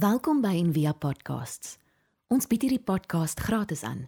Welkom 0.00 0.38
by 0.40 0.54
Envia 0.56 0.94
Podcasts. 0.96 1.74
Ons 2.32 2.46
bied 2.48 2.62
hierdie 2.64 2.80
podcast 2.80 3.40
gratis 3.44 3.82
aan. 3.84 4.06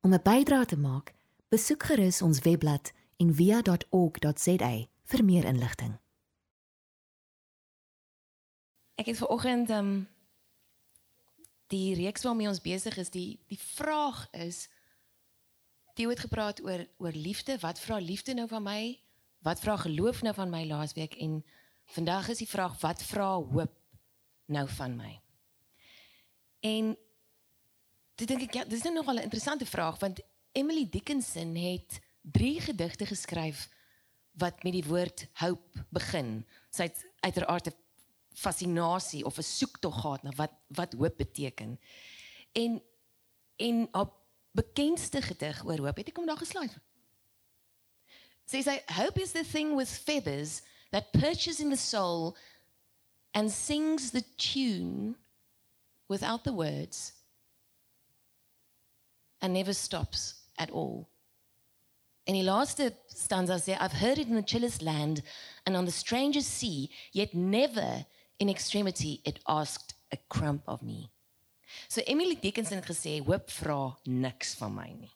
Om 0.00 0.14
'n 0.14 0.22
bydrae 0.24 0.64
te 0.64 0.76
maak, 0.76 1.12
besoek 1.52 1.82
gerus 1.82 2.22
ons 2.22 2.38
webblad 2.40 2.92
en 3.16 3.34
via.org.za 3.34 4.70
vir 5.04 5.24
meer 5.24 5.44
inligting. 5.44 5.98
Ek 8.94 9.06
het 9.06 9.16
vanoggend 9.16 9.70
ehm 9.70 9.78
um, 9.78 10.08
die 11.66 11.94
reeks 11.94 12.22
waarmee 12.22 12.48
ons 12.48 12.60
besig 12.60 12.96
is, 12.96 13.10
die 13.10 13.38
die 13.46 13.60
vraag 13.60 14.30
is 14.32 14.68
Theo 15.94 16.08
het 16.08 16.20
gepraat 16.20 16.62
oor 16.62 16.86
oor 16.96 17.12
liefde, 17.12 17.58
wat 17.58 17.80
vra 17.80 17.98
liefde 17.98 18.34
nou 18.34 18.48
van 18.48 18.62
my? 18.62 19.00
Wat 19.38 19.60
vra 19.60 19.76
geloof 19.76 20.22
nou 20.22 20.34
van 20.34 20.50
my 20.50 20.66
laasweek 20.66 21.14
en 21.14 21.44
vandag 21.84 22.28
is 22.28 22.38
die 22.38 22.48
vraag 22.48 22.80
wat 22.80 23.02
vra 23.02 23.34
hoop 23.34 23.76
nou 24.48 24.66
van 24.78 24.96
my? 24.96 25.12
En 26.64 26.96
dit 28.18 28.28
dink 28.28 28.42
ek 28.48 28.54
ja, 28.60 28.64
dis 28.64 28.82
nou 28.82 28.94
nogal 28.94 29.20
'n 29.20 29.28
interessante 29.28 29.66
vraag 29.66 29.98
want 30.00 30.20
Emily 30.52 30.88
Dickinson 30.90 31.54
het 31.54 32.00
drie 32.22 32.60
gedigte 32.60 33.06
geskryf 33.06 33.68
wat 34.38 34.62
met 34.62 34.72
die 34.72 34.84
woord 34.84 35.26
hope 35.32 35.86
begin. 35.90 36.46
Sy 36.70 36.82
het 36.82 37.04
uiteraard 37.20 37.66
'n 37.66 37.76
fascinasie 38.34 39.24
of 39.24 39.38
'n 39.38 39.42
soektog 39.42 40.00
gehad 40.00 40.22
na 40.22 40.30
wat 40.36 40.52
wat 40.68 40.92
hoop 40.92 41.16
beteken. 41.16 41.80
En 42.52 42.82
en 43.56 43.88
haar 43.92 44.10
bekendste 44.50 45.22
gedig 45.22 45.64
oor 45.64 45.78
hoop, 45.78 45.96
het 45.96 46.08
ek 46.08 46.16
hom 46.16 46.26
daar 46.26 46.40
geslaai. 46.40 46.68
Sy 48.48 48.62
sê 48.62 48.78
hope 48.96 49.20
is 49.22 49.32
the 49.32 49.44
thing 49.44 49.76
with 49.76 49.88
feathers 49.88 50.62
that 50.90 51.10
perches 51.12 51.60
in 51.60 51.70
the 51.70 51.76
soul 51.76 52.36
and 53.34 53.50
sings 53.50 54.10
the 54.10 54.24
tune 54.36 55.16
without 56.08 56.44
the 56.44 56.52
words 56.52 57.12
and 59.40 59.52
never 59.52 59.72
stops 59.72 60.34
at 60.58 60.70
all. 60.70 61.08
In 62.26 62.34
die 62.34 62.42
laaste 62.42 62.92
stanza 63.08 63.54
sê 63.54 63.76
I've 63.80 63.92
heard 63.92 64.18
it 64.18 64.28
in 64.28 64.34
the 64.34 64.42
chillest 64.42 64.82
land 64.82 65.22
and 65.64 65.76
on 65.76 65.86
the 65.86 65.90
strangest 65.90 66.50
sea 66.50 66.90
yet 67.12 67.34
never 67.34 68.04
in 68.38 68.50
extremity 68.50 69.20
it 69.24 69.40
asked 69.48 69.94
a 70.12 70.18
crumb 70.28 70.62
of 70.66 70.82
me. 70.82 71.10
So 71.88 72.02
Emily 72.06 72.34
Dickinson 72.34 72.80
het 72.80 72.86
gesê 72.86 73.24
hoop 73.24 73.50
vra 73.50 73.96
niks 74.04 74.54
van 74.60 74.74
my 74.74 74.92
nie. 74.92 75.12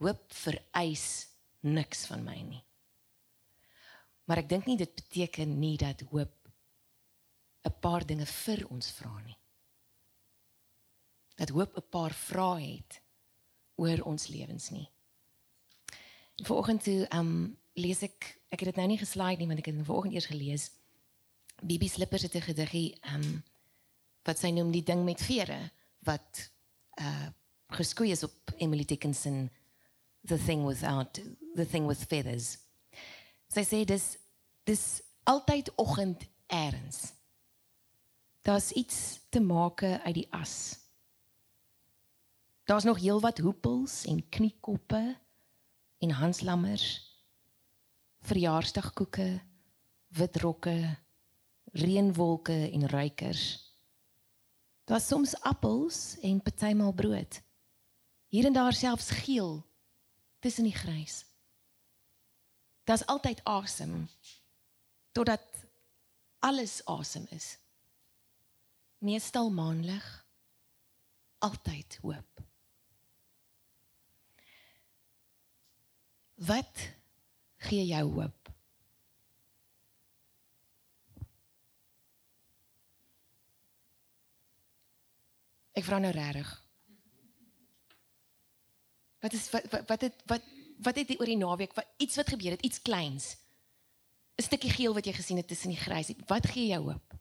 Hoop 0.00 0.32
vereis 0.32 1.28
niks 1.62 2.06
van 2.06 2.24
my 2.24 2.40
nie. 2.42 2.64
Maar 4.24 4.40
ek 4.44 4.48
dink 4.48 4.66
nie 4.66 4.76
dit 4.80 4.94
beteken 4.94 5.58
nie 5.58 5.76
dat 5.76 6.00
hoop 6.10 6.34
'n 7.64 7.78
paar 7.80 8.06
dinge 8.06 8.26
vir 8.26 8.66
ons 8.68 8.90
vra 8.90 9.20
nie. 9.24 9.38
Dat 11.36 11.48
hoop 11.48 11.76
'n 11.76 11.88
paar 11.90 12.12
vrae 12.12 12.76
het 12.76 13.00
oor 13.74 14.02
ons 14.02 14.26
lewens 14.26 14.70
nie. 14.70 14.88
Vanoggend 16.42 16.82
toe 16.82 17.06
um 17.10 17.58
lees 17.74 18.02
ek 18.02 18.40
ek 18.48 18.60
het 18.60 18.68
dit 18.68 18.76
nou 18.76 18.86
nie 18.86 18.98
geslaai 18.98 19.36
nie 19.36 19.46
want 19.46 19.58
ek 19.58 19.66
het 19.66 19.76
dit 19.76 19.86
vanoggend 19.86 20.14
eers 20.14 20.26
gelees. 20.26 20.70
Bibi 21.62 21.88
Slippers 21.88 22.22
het 22.22 22.34
'n 22.34 22.40
gediggie 22.40 22.98
um 23.14 23.42
wat 24.24 24.38
sy 24.38 24.50
noem 24.50 24.70
die 24.72 24.82
ding 24.82 25.04
met 25.04 25.20
vere 25.20 25.70
wat 25.98 26.50
uh 27.00 27.28
geskoei 27.74 28.10
is 28.10 28.22
op 28.22 28.52
Emily 28.56 28.84
Dickinson 28.84 29.50
the 30.24 30.38
thing 30.38 30.64
without 30.64 31.20
the 31.54 31.66
thing 31.66 31.86
with 31.86 32.04
feathers. 32.04 32.63
Sy 33.54 33.62
sê 33.62 33.84
dis 33.86 34.04
dis 34.66 34.82
altyd 35.30 35.68
oggend 35.78 36.24
eers. 36.50 37.12
Daar's 38.42 38.72
iets 38.74 39.20
te 39.30 39.40
maak 39.40 39.84
uit 39.84 40.14
die 40.14 40.26
as. 40.34 40.74
Daar's 42.66 42.84
nog 42.84 42.98
heelwat 42.98 43.38
hoepels 43.38 44.04
en 44.10 44.24
kniekoppe 44.28 45.02
en 45.98 46.10
hanslammers. 46.10 46.86
Verjaarsdagkoeke, 48.26 49.28
wit 50.18 50.36
rokke, 50.42 50.78
reënwolke 51.78 52.56
en 52.72 52.88
ruikers. 52.88 53.44
Daar's 54.84 55.06
soms 55.06 55.36
appels 55.40 56.18
en 56.22 56.42
partymal 56.42 56.92
brood. 56.92 57.38
Hier 58.28 58.48
en 58.50 58.52
daar 58.52 58.72
selfs 58.72 59.10
geel 59.22 59.62
tussen 60.40 60.64
die 60.64 60.74
grys. 60.74 61.22
Daar's 62.84 63.06
altyd 63.06 63.40
asem 63.44 64.08
totdat 65.12 65.44
alles 66.38 66.84
asem 66.84 67.26
is. 67.30 67.58
Meestal 68.98 69.50
maanlig, 69.50 70.26
altyd 71.38 71.98
hoop. 72.02 72.42
Wat 76.34 76.88
gee 77.56 77.86
jou 77.86 78.04
hoop? 78.12 78.44
Ek 85.74 85.86
vra 85.86 85.98
nou 85.98 86.12
regtig. 86.14 86.50
Wat 89.24 89.32
is 89.34 89.46
wat 89.50 89.70
wat 89.72 89.88
wat 89.88 90.04
het 90.06 90.26
wat 90.30 90.52
wat 90.76 90.96
het 90.96 91.20
oor 91.20 91.26
die 91.26 91.36
naweek 91.36 91.74
wat 91.74 91.86
iets 91.96 92.16
wat 92.16 92.28
gebeur 92.28 92.50
het, 92.50 92.62
iets 92.62 92.82
kleins. 92.82 93.36
'n 94.36 94.42
Stukkie 94.42 94.70
geel 94.70 94.94
wat 94.94 95.04
jy 95.04 95.12
gesien 95.12 95.36
het 95.36 95.48
tussen 95.48 95.70
die 95.70 95.78
grys. 95.78 96.10
Wat 96.26 96.46
gee 96.46 96.66
jou 96.66 96.82
hoop? 96.90 97.14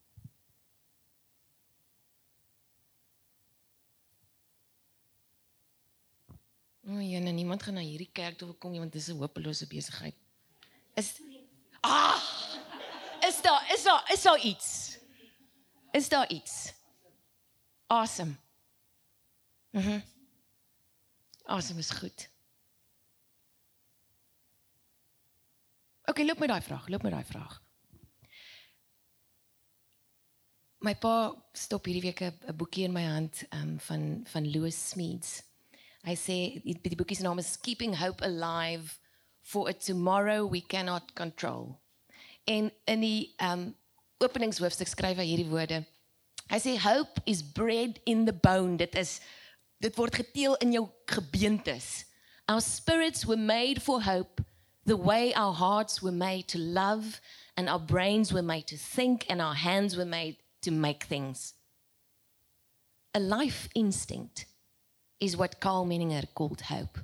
O, 6.86 6.92
oh, 6.92 7.10
ja, 7.10 7.20
nee, 7.20 7.32
niemand 7.34 7.64
gaan 7.64 7.74
na 7.74 7.82
hierdie 7.82 8.10
kerk 8.12 8.38
toe 8.38 8.54
kom 8.54 8.72
nie 8.72 8.80
want 8.80 8.92
dis 8.92 9.08
'n 9.08 9.18
hopelose 9.18 9.68
besigheid. 9.68 10.16
Is 10.96 11.20
Ah! 11.82 12.22
Is 13.28 13.42
daar 13.42 13.74
is 13.74 13.84
daar 13.84 14.12
is 14.14 14.22
daar 14.22 14.40
iets? 14.40 14.98
Is 15.92 16.10
daar 16.10 16.30
iets? 16.30 16.74
Awesome. 17.88 18.36
Mhm. 19.70 19.90
Mm 19.90 20.04
awesome 21.46 21.80
is 21.80 21.90
goed. 21.90 22.33
OK, 26.14 26.26
loop 26.26 26.40
met 26.44 26.52
daai 26.52 26.62
vraag, 26.62 26.88
loop 26.94 27.02
met 27.02 27.12
daai 27.12 27.26
vraag. 27.26 27.54
My 30.86 30.92
pa 30.94 31.34
stop 31.58 31.88
hierdie 31.90 32.04
week 32.04 32.22
'n 32.22 32.54
boekie 32.54 32.84
in 32.86 32.94
my 32.94 33.02
hand 33.02 33.42
um, 33.50 33.80
van 33.80 34.22
van 34.30 34.52
Louis 34.52 34.90
Smeeds. 34.90 35.42
Hy 36.06 36.14
sê 36.14 36.38
die, 36.62 36.96
boekie 36.96 37.18
se 37.18 37.26
naam 37.26 37.42
is 37.42 37.58
Keeping 37.58 37.98
Hope 37.98 38.22
Alive 38.22 39.00
for 39.42 39.70
a 39.70 39.74
Tomorrow 39.74 40.52
We 40.52 40.62
Cannot 40.62 41.16
Control. 41.16 41.82
En 42.46 42.72
in 42.86 43.00
die 43.00 43.34
um 43.42 43.74
openingshoofstuk 44.22 44.88
skryf 44.88 45.18
hy 45.18 45.26
hierdie 45.26 45.50
woorde. 45.50 45.82
Hy 46.54 46.62
sê 46.62 46.78
hope 46.78 47.26
is 47.26 47.42
bred 47.42 47.98
in 48.06 48.26
the 48.26 48.38
bone. 48.38 48.78
Dit 48.78 48.94
is 48.96 49.20
dit 49.82 49.96
word 49.98 50.14
geteel 50.14 50.62
in 50.62 50.78
jou 50.78 50.86
gebeentes. 51.10 52.06
Our 52.46 52.62
spirits 52.62 53.26
were 53.26 53.42
made 53.42 53.82
for 53.82 54.04
hope 54.04 54.46
the 54.86 54.98
way 54.98 55.34
our 55.34 55.54
hearts 55.54 56.02
were 56.02 56.12
made 56.12 56.48
to 56.50 56.58
love 56.58 57.22
and 57.56 57.70
our 57.70 57.80
brains 57.80 58.34
were 58.34 58.42
made 58.42 58.68
to 58.68 58.78
think 58.78 59.26
and 59.30 59.42
our 59.42 59.54
hands 59.54 59.96
were 59.96 60.06
made 60.06 60.38
to 60.62 60.72
make 60.72 61.04
things. 61.04 61.54
A 63.14 63.20
life 63.20 63.70
instinct 63.76 64.46
is 65.20 65.38
what 65.38 65.60
Carl 65.60 65.86
Menninger 65.86 66.26
called 66.34 66.62
hope. 66.62 66.98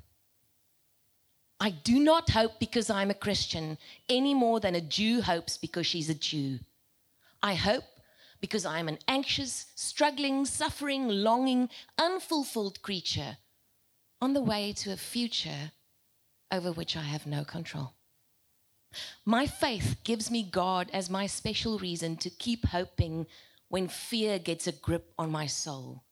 I 1.60 1.72
do 1.72 2.00
not 2.00 2.30
hope 2.30 2.60
because 2.60 2.90
I'm 2.90 3.12
a 3.12 3.14
Christian 3.26 3.78
any 4.08 4.34
more 4.34 4.60
than 4.60 4.76
a 4.76 4.82
Jew 4.82 5.22
hopes 5.22 5.58
because 5.58 5.86
she's 5.86 6.10
a 6.10 6.14
Jew. 6.14 6.60
I 7.44 7.56
hope 7.56 7.84
because 8.42 8.66
I 8.66 8.80
am 8.80 8.88
an 8.88 9.00
anxious, 9.08 9.68
struggling, 9.76 10.46
suffering, 10.46 11.10
longing, 11.10 11.70
unfulfilled 11.98 12.82
creature 12.82 13.38
on 14.22 14.34
the 14.34 14.42
way 14.42 14.74
to 14.74 14.92
a 14.92 14.98
future 14.98 15.72
over 16.52 16.72
which 16.72 16.96
I 16.96 17.04
have 17.04 17.26
no 17.26 17.44
control. 17.44 17.94
My 19.26 19.46
faith 19.46 19.98
gives 20.04 20.32
me 20.32 20.44
God 20.44 20.90
as 20.94 21.10
my 21.10 21.28
special 21.28 21.78
reason 21.78 22.18
to 22.18 22.30
keep 22.30 22.66
hoping 22.68 23.28
when 23.68 23.88
fear 23.88 24.40
gets 24.40 24.66
a 24.66 24.72
grip 24.72 25.14
on 25.18 25.32
my 25.32 25.46
soul. 25.46 26.04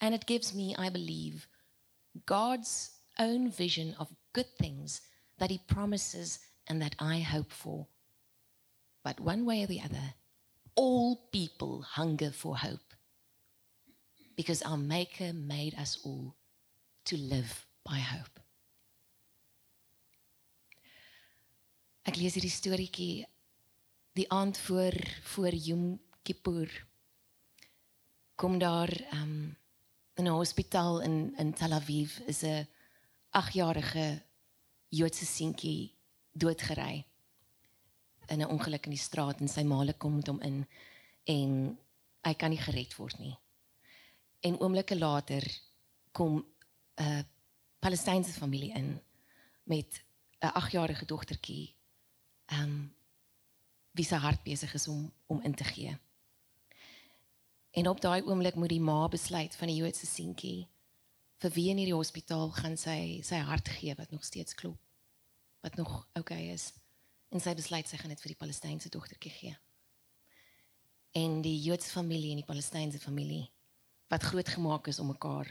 And 0.00 0.14
it 0.14 0.26
gives 0.26 0.54
me, 0.54 0.74
I 0.78 0.90
believe, 0.90 1.48
God's 2.24 2.90
own 3.18 3.50
vision 3.50 3.96
of 3.98 4.14
good 4.32 4.46
things 4.58 5.00
that 5.38 5.50
He 5.50 5.60
promises 5.66 6.38
and 6.68 6.80
that 6.82 6.94
I 6.98 7.18
hope 7.18 7.50
for. 7.50 7.88
But 9.02 9.20
one 9.20 9.44
way 9.44 9.62
or 9.62 9.66
the 9.66 9.80
other, 9.80 10.14
all 10.74 11.28
people 11.32 11.82
hunger 11.82 12.30
for 12.30 12.56
hope 12.56 12.94
because 14.36 14.62
our 14.62 14.76
Maker 14.76 15.32
made 15.32 15.74
us 15.74 15.98
all 16.04 16.36
to 17.06 17.16
live 17.16 17.66
by 17.84 17.98
hope. 17.98 18.38
Ek 22.06 22.20
lees 22.20 22.36
hierdie 22.38 22.54
storieetjie 22.54 23.24
die 24.14 24.28
aand 24.30 24.58
voor 24.62 24.94
voor 25.32 25.54
Yom 25.58 25.86
Kippur 26.22 26.70
kom 28.38 28.60
daar 28.62 28.92
um 29.16 29.56
in 30.14 30.28
'n 30.28 30.38
hospitaal 30.38 31.00
in 31.02 31.34
in 31.36 31.52
Tel 31.52 31.72
Aviv 31.72 32.18
is 32.26 32.42
'n 32.42 32.68
8-jarige 33.30 34.22
Joodse 34.88 35.26
seentjie 35.26 35.94
doodgery 36.32 37.04
in 38.28 38.40
'n 38.40 38.50
ongeluk 38.54 38.84
in 38.84 38.94
die 38.94 39.06
straat 39.08 39.40
en 39.40 39.48
sy 39.48 39.62
maale 39.62 39.94
kom 39.98 40.14
met 40.14 40.26
hom 40.26 40.40
in 40.40 40.66
en 41.24 41.78
hy 42.22 42.34
kan 42.34 42.50
nie 42.50 42.62
gered 42.62 42.96
word 42.96 43.18
nie. 43.18 43.36
En 44.40 44.60
oomblikke 44.60 44.98
later 44.98 45.42
kom 46.12 46.46
'n 47.00 47.26
Palestynse 47.78 48.32
familie 48.32 48.72
in 48.74 49.00
met 49.64 50.04
'n 50.40 50.54
8-jarige 50.54 51.04
dogtertjie. 51.04 51.75
Ehm 52.46 52.62
um, 52.62 52.94
wie 53.96 54.04
se 54.04 54.14
hart 54.14 54.42
besig 54.42 54.74
is 54.74 54.88
om 54.88 55.12
om 55.26 55.40
in 55.42 55.54
te 55.54 55.64
gee. 55.64 55.98
En 57.70 57.88
op 57.88 58.00
daai 58.00 58.22
oomblik 58.22 58.54
moet 58.54 58.68
die 58.68 58.80
ma 58.80 59.08
besluit 59.08 59.56
van 59.56 59.68
die 59.68 59.76
Joodse 59.76 60.06
seentjie 60.06 60.68
vir 61.42 61.52
wie 61.52 61.68
in 61.70 61.80
hierdie 61.80 61.96
hospitaal 61.96 62.50
gaan 62.56 62.76
sy 62.80 63.20
sy 63.24 63.40
hart 63.50 63.68
gee 63.68 63.94
wat 63.96 64.10
nog 64.10 64.24
steeds 64.24 64.54
klop. 64.54 64.78
Wat 65.60 65.76
nog 65.76 65.92
oukei 66.12 66.20
okay 66.20 66.52
is. 66.52 66.72
En 67.28 67.40
sy 67.40 67.54
besluit 67.54 67.88
sy 67.88 67.96
gaan 68.00 68.12
dit 68.12 68.20
vir 68.20 68.32
die 68.32 68.40
Palestynse 68.44 68.92
dogtertjie 68.92 69.32
gee. 69.32 69.56
En 71.12 71.40
die 71.42 71.56
Joodse 71.62 71.90
familie 71.90 72.30
en 72.30 72.42
die 72.44 72.48
Palestynse 72.48 73.00
familie 73.00 73.48
wat 74.08 74.22
groot 74.22 74.48
gemaak 74.48 74.86
is 74.86 75.00
om 75.02 75.10
mekaar 75.10 75.48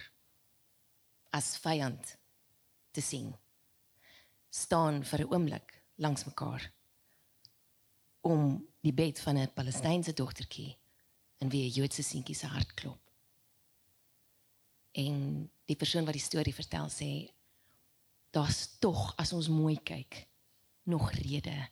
as 1.36 1.58
vyand 1.60 2.16
te 2.96 3.02
sien 3.02 3.34
staan 4.50 5.04
vir 5.04 5.26
'n 5.26 5.34
oomblik 5.34 5.82
langs 5.96 6.26
mekaar 6.26 6.72
om 8.26 8.68
die 8.82 8.94
bed 8.94 9.20
van 9.20 9.38
'n 9.38 9.54
Palestynse 9.54 10.14
dogtertjie 10.14 10.78
en 11.38 11.50
wie 11.50 11.64
'n 11.70 11.74
Joodse 11.74 12.04
seentjie 12.04 12.36
se 12.36 12.48
hart 12.48 12.74
klop. 12.74 13.02
En 14.92 15.52
die 15.66 15.76
persoon 15.76 16.06
wat 16.06 16.14
die 16.14 16.24
storie 16.24 16.54
vertel 16.54 16.90
sê 16.90 17.32
daar's 18.30 18.78
tog 18.80 19.14
as 19.16 19.34
ons 19.34 19.48
mooi 19.48 19.78
kyk 19.84 20.28
nog 20.84 21.12
rede. 21.12 21.70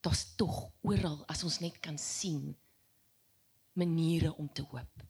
Daar's 0.00 0.34
tog 0.34 0.70
oral 0.80 1.26
as 1.26 1.42
ons 1.42 1.58
net 1.58 1.80
kan 1.80 1.98
sien 1.98 2.56
maniere 3.72 4.34
om 4.36 4.52
te 4.52 4.62
hoop. 4.62 5.06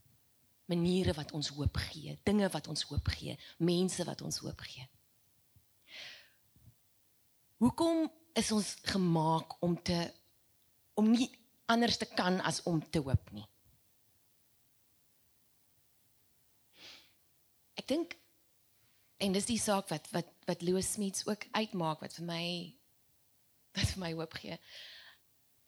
Maniere 0.65 1.13
wat 1.13 1.33
ons 1.33 1.49
hoop 1.49 1.77
gee, 1.77 2.19
dinge 2.23 2.49
wat 2.49 2.67
ons 2.67 2.83
hoop 2.83 3.09
gee, 3.09 3.39
mense 3.59 4.05
wat 4.05 4.21
ons 4.21 4.37
hoop 4.37 4.61
gee. 4.61 4.89
Hoekom 7.57 8.11
is 8.33 8.53
ons 8.53 8.77
gemaak 8.83 9.63
om 9.63 9.83
te 9.83 10.13
om 10.95 11.11
nie 11.11 11.31
anders 11.67 11.97
te 11.97 12.07
kan 12.07 12.41
as 12.41 12.63
om 12.69 12.83
te 12.91 13.01
hoop 13.01 13.31
nie? 13.33 13.47
Ek 17.79 17.89
dink 17.89 18.17
en 19.23 19.35
dis 19.35 19.49
die 19.49 19.61
saak 19.61 19.89
wat 19.93 20.09
wat 20.13 20.31
wat 20.47 20.63
Louis 20.63 20.93
Smith 20.93 21.23
ook 21.27 21.47
uitmaak 21.53 22.03
wat 22.03 22.17
vir 22.19 22.27
my 22.27 22.47
wat 23.77 23.95
vir 23.95 24.03
my 24.03 24.13
hoop 24.19 24.35
gee. 24.43 24.59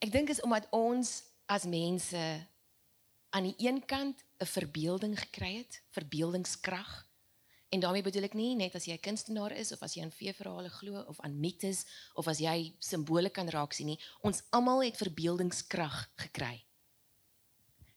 Ek 0.03 0.11
dink 0.13 0.29
is 0.29 0.43
omdat 0.45 0.67
ons 0.75 1.21
as 1.49 1.65
mense 1.69 2.21
aan 3.35 3.49
die 3.49 3.55
een 3.67 3.81
kant 3.85 4.23
'n 4.39 4.45
verbeelding 4.45 5.19
gekry 5.19 5.57
het, 5.57 5.81
verbeeldingskrag 5.91 7.04
En 7.75 7.81
daarmee 7.81 8.05
bedoel 8.07 8.29
ek 8.29 8.35
nie 8.39 8.53
net 8.55 8.75
as 8.77 8.85
jy 8.87 8.93
'n 8.95 9.03
kunstenaar 9.03 9.51
is 9.51 9.73
of 9.75 9.81
as 9.83 9.93
jy 9.95 10.03
aan 10.03 10.11
feeverhale 10.11 10.69
glo 10.69 11.01
of 11.11 11.19
aan 11.19 11.39
mites 11.39 11.83
of 12.13 12.27
as 12.27 12.39
jy 12.39 12.73
simbole 12.79 13.29
kan 13.29 13.49
raak 13.49 13.73
sien 13.73 13.87
nie. 13.87 13.99
Ons 14.21 14.43
almal 14.49 14.83
het 14.83 14.97
verbeeldingskrag 14.97 15.97
gekry. 16.15 16.63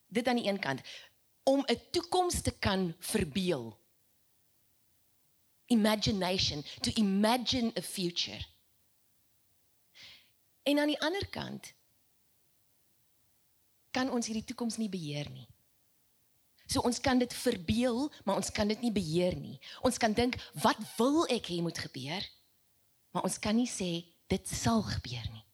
Dit 0.08 0.26
aan 0.26 0.40
die 0.42 0.48
een 0.48 0.58
kant 0.58 0.80
om 1.44 1.62
'n 1.66 1.80
toekoms 1.90 2.42
te 2.42 2.50
kan 2.50 2.94
verbeel. 2.98 3.78
Imagination, 5.66 6.64
to 6.80 6.90
imagine 6.94 7.72
a 7.78 7.82
future. 7.82 8.46
En 10.62 10.78
aan 10.78 10.88
die 10.88 11.00
ander 11.00 11.28
kant 11.28 11.72
kan 13.90 14.10
ons 14.10 14.26
hierdie 14.26 14.44
toekoms 14.44 14.76
nie 14.76 14.88
beheer 14.88 15.30
nie. 15.30 15.48
So 16.68 16.84
ons 16.84 17.00
kan 17.00 17.18
dit 17.18 17.34
verbeel, 17.34 18.10
maar 18.24 18.36
ons 18.36 18.52
kan 18.52 18.68
dit 18.68 18.80
nie 18.84 18.92
beheer 18.92 19.36
nie. 19.40 19.56
Ons 19.80 19.96
kan 19.96 20.12
dink, 20.12 20.36
wat 20.60 20.80
wil 20.98 21.24
ek 21.32 21.48
hê 21.48 21.62
moet 21.64 21.78
gebeur? 21.80 22.24
Maar 23.16 23.24
ons 23.24 23.38
kan 23.40 23.56
nie 23.56 23.68
sê 23.68 24.04
dit 24.28 24.50
sal 24.52 24.82
gebeur 24.84 25.24
nie. 25.32 25.44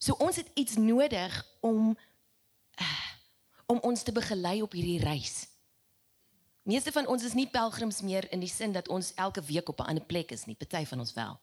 So 0.00 0.16
ons 0.22 0.38
het 0.40 0.48
iets 0.56 0.78
nodig 0.80 1.34
om 1.60 1.92
uh, 1.92 3.04
om 3.66 3.80
ons 3.82 4.02
te 4.06 4.14
begelei 4.14 4.60
op 4.62 4.76
hierdie 4.78 5.02
reis. 5.02 5.48
Meeste 6.66 6.92
van 6.94 7.08
ons 7.10 7.24
is 7.26 7.34
nie 7.34 7.48
pelgrims 7.50 7.98
meer 8.06 8.28
in 8.34 8.40
die 8.42 8.50
sin 8.50 8.72
dat 8.74 8.88
ons 8.88 9.12
elke 9.18 9.42
week 9.42 9.68
op 9.68 9.80
'n 9.80 9.90
ander 9.90 10.04
plek 10.04 10.30
is 10.30 10.46
nie, 10.46 10.54
party 10.54 10.84
van 10.86 10.98
ons 10.98 11.12
wel. 11.12 11.34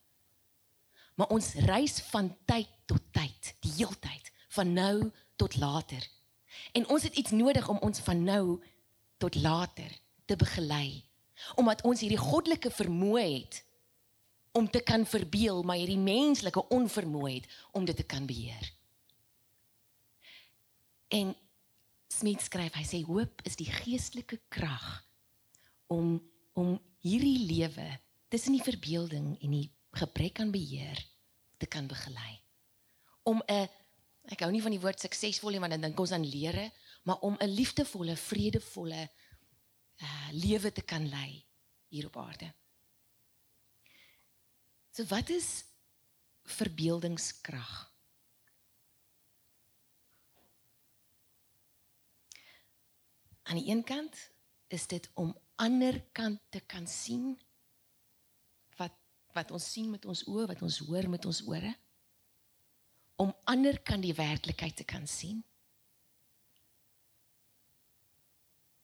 Maar 1.15 1.27
ons 1.27 1.53
reis 1.53 1.99
van 1.99 2.31
tyd 2.45 2.67
tot 2.85 3.03
tyd, 3.11 3.55
die 3.59 3.71
heeltyd, 3.77 4.31
van 4.49 4.73
nou 4.73 5.11
tot 5.35 5.55
later. 5.55 6.07
En 6.71 6.87
ons 6.87 7.03
het 7.03 7.15
iets 7.15 7.31
nodig 7.31 7.69
om 7.69 7.77
ons 7.77 7.99
van 7.99 8.23
nou 8.23 8.61
tot 9.17 9.35
later 9.35 9.99
te 10.25 10.35
begelei. 10.35 11.03
Omdat 11.55 11.81
ons 11.81 11.99
hierdie 11.99 12.21
goddelike 12.21 12.71
vermoë 12.71 13.21
het 13.21 13.63
om 14.53 14.69
te 14.69 14.83
kan 14.85 15.05
verbeel, 15.05 15.63
maar 15.63 15.79
hierdie 15.81 15.99
menslike 15.99 16.67
onvermoë 16.67 17.31
het 17.33 17.47
om 17.71 17.85
dit 17.85 17.95
te 17.97 18.05
kan 18.05 18.25
beheer. 18.29 18.73
En 21.07 21.33
Smith 22.13 22.45
skryf, 22.45 22.75
hy 22.77 22.85
sê 22.85 23.01
hoop 23.05 23.41
is 23.47 23.57
die 23.57 23.69
geestelike 23.69 24.39
krag 24.53 24.85
om 25.93 26.21
om 26.53 26.75
hierdie 27.01 27.47
lewe 27.49 27.87
tussen 28.29 28.53
die 28.53 28.61
verbeelding 28.61 29.31
en 29.41 29.55
die 29.55 29.71
gebrek 29.97 30.37
aan 30.41 30.51
beheer 30.53 30.99
te 31.57 31.65
kan 31.65 31.87
begelei. 31.89 32.37
Om 33.23 33.41
'n 33.47 33.69
Ek 34.31 34.43
hou 34.45 34.51
nie 34.53 34.63
van 34.63 34.71
die 34.71 34.81
woord 34.81 35.03
suksesvol 35.03 35.51
nie 35.51 35.59
want 35.59 35.75
dan 35.75 35.83
dink 35.83 35.99
ons 35.99 36.13
aan 36.15 36.23
leere, 36.23 36.69
maar 37.03 37.19
om 37.27 37.35
'n 37.39 37.49
liefdevolle, 37.49 38.15
vredevolle 38.15 39.09
uh 40.01 40.29
lewe 40.31 40.71
te 40.71 40.81
kan 40.81 41.09
lei 41.09 41.43
hier 41.89 42.05
op 42.05 42.17
aarde. 42.17 42.53
So 44.91 45.05
wat 45.05 45.29
is 45.29 45.65
verbeeldingskrag? 46.43 47.91
Aan 53.43 53.57
die 53.59 53.69
een 53.69 53.83
kant 53.83 54.31
is 54.67 54.87
dit 54.87 55.09
om 55.13 55.37
ander 55.55 56.01
kant 56.11 56.39
te 56.49 56.59
kan 56.59 56.87
sien 56.87 57.41
wat 58.77 58.93
wat 59.33 59.51
ons 59.51 59.71
sien 59.71 59.89
met 59.89 60.05
ons 60.05 60.23
oë, 60.27 60.47
wat 60.47 60.61
ons 60.61 60.77
hoor 60.77 61.09
met 61.09 61.25
ons 61.25 61.41
ore 61.45 61.75
om 63.15 63.35
ander 63.43 63.79
kan 63.81 64.01
die 64.01 64.13
werklikheid 64.13 64.75
te 64.75 64.83
kan 64.83 65.07
sien. 65.07 65.43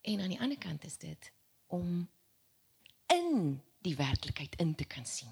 En 0.02 0.22
aan 0.22 0.34
die 0.34 0.40
ander 0.40 0.58
kant 0.58 0.84
is 0.84 0.98
dit 0.98 1.32
om 1.68 2.10
in 3.14 3.62
die 3.86 3.96
werklikheid 3.96 4.56
in 4.56 4.76
te 4.76 4.86
kan 4.86 5.06
sien. 5.06 5.32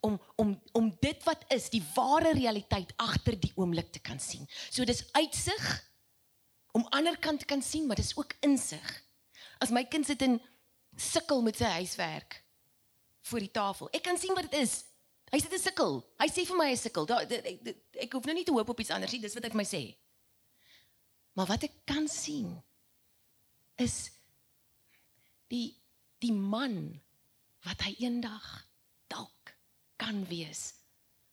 Om 0.00 0.20
om 0.34 0.60
om 0.72 0.90
dit 1.00 1.24
wat 1.24 1.44
is, 1.52 1.70
die 1.70 1.82
ware 1.94 2.32
realiteit 2.32 2.92
agter 2.96 3.38
die 3.40 3.52
oomblik 3.54 3.92
te 3.92 4.00
kan 4.00 4.20
sien. 4.20 4.46
So 4.70 4.84
dis 4.84 5.04
uitsig 5.12 5.68
om 6.72 6.86
ander 6.90 7.18
kant 7.18 7.40
te 7.40 7.48
kan 7.48 7.62
sien, 7.62 7.86
maar 7.86 7.96
dis 7.96 8.16
ook 8.16 8.36
insig. 8.40 9.04
As 9.58 9.70
my 9.74 9.84
kind 9.84 10.06
sit 10.06 10.22
en 10.22 10.38
sukkel 10.96 11.42
met 11.42 11.56
sy 11.56 11.72
huiswerk 11.80 12.42
voor 13.28 13.42
die 13.44 13.50
tafel. 13.50 13.90
Ek 13.92 14.04
kan 14.06 14.18
sien 14.18 14.34
wat 14.36 14.50
dit 14.50 14.60
is. 14.60 14.82
Hy 15.28 15.40
sê 15.40 15.48
dit 15.50 15.58
is 15.58 15.66
sukkel. 15.68 15.98
Hy 16.20 16.28
sê 16.32 16.44
vir 16.48 16.56
my 16.56 16.68
hy 16.70 16.76
sukkel. 16.80 17.08
Ek 17.12 17.72
ek 18.06 18.14
hoef 18.16 18.28
nou 18.28 18.36
nie 18.36 18.46
te 18.48 18.54
hoop 18.54 18.70
op 18.72 18.80
iets 18.80 18.92
anders 18.94 19.12
nie. 19.12 19.20
Dis 19.24 19.36
wat 19.36 19.44
hy 19.44 19.52
vir 19.52 19.60
my 19.60 19.66
sê. 19.68 19.82
Maar 21.36 21.50
wat 21.52 21.68
ek 21.68 21.74
kan 21.88 22.08
sien 22.10 22.54
is 23.78 24.08
die 25.52 25.76
die 26.18 26.34
man 26.34 26.98
wat 27.62 27.84
hy 27.86 27.92
eendag 28.02 28.46
dalk 29.12 29.52
kan 30.00 30.24
wees 30.30 30.72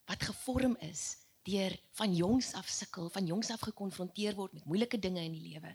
wat 0.06 0.28
gevorm 0.28 0.76
is 0.86 1.16
deur 1.46 1.74
van 1.98 2.14
jongs 2.14 2.52
af 2.58 2.70
sukkel, 2.70 3.10
van 3.10 3.26
jongs 3.26 3.50
af 3.54 3.64
gekonfronteer 3.66 4.38
word 4.38 4.54
met 4.54 4.66
moeilike 4.70 5.00
dinge 5.02 5.24
in 5.26 5.34
die 5.34 5.54
lewe. 5.54 5.74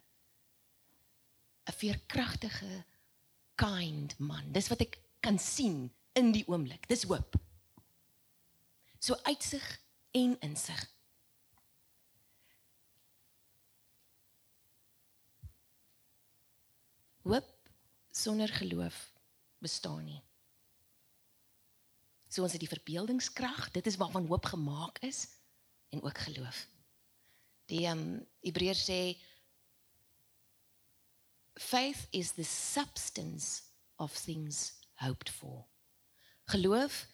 'n 1.67 1.75
Veerkragtige 1.81 2.85
kind 3.55 4.19
man. 4.19 4.53
Dis 4.53 4.69
wat 4.69 4.83
ek 4.87 4.99
kan 5.21 5.39
sien 5.39 5.91
in 6.15 6.33
die 6.33 6.47
oomblik. 6.47 6.89
Dis 6.89 7.07
hoop 7.07 7.40
so 9.01 9.17
uitsig 9.23 9.67
en 10.11 10.37
insig. 10.45 10.81
Hoop 17.23 17.49
sonder 18.11 18.49
geloof 18.49 19.13
bestaan 19.59 20.05
nie. 20.05 20.21
So 22.29 22.45
ons 22.45 22.53
het 22.53 22.63
die 22.63 22.71
verbeeldingskrag, 22.71 23.71
dit 23.75 23.87
is 23.87 23.97
waarvan 23.97 24.29
hoop 24.29 24.45
gemaak 24.53 25.01
is 25.07 25.27
en 25.91 26.03
ook 26.03 26.19
geloof. 26.19 26.69
Die 27.73 27.87
ehm 27.87 27.99
um, 27.99 28.27
Hebreërs 28.45 28.85
sê 28.87 29.17
faith 31.55 32.07
is 32.11 32.33
the 32.33 32.45
substance 32.45 33.63
of 33.97 34.15
things 34.15 34.73
hoped 34.93 35.31
for. 35.31 35.67
Geloof 36.45 37.07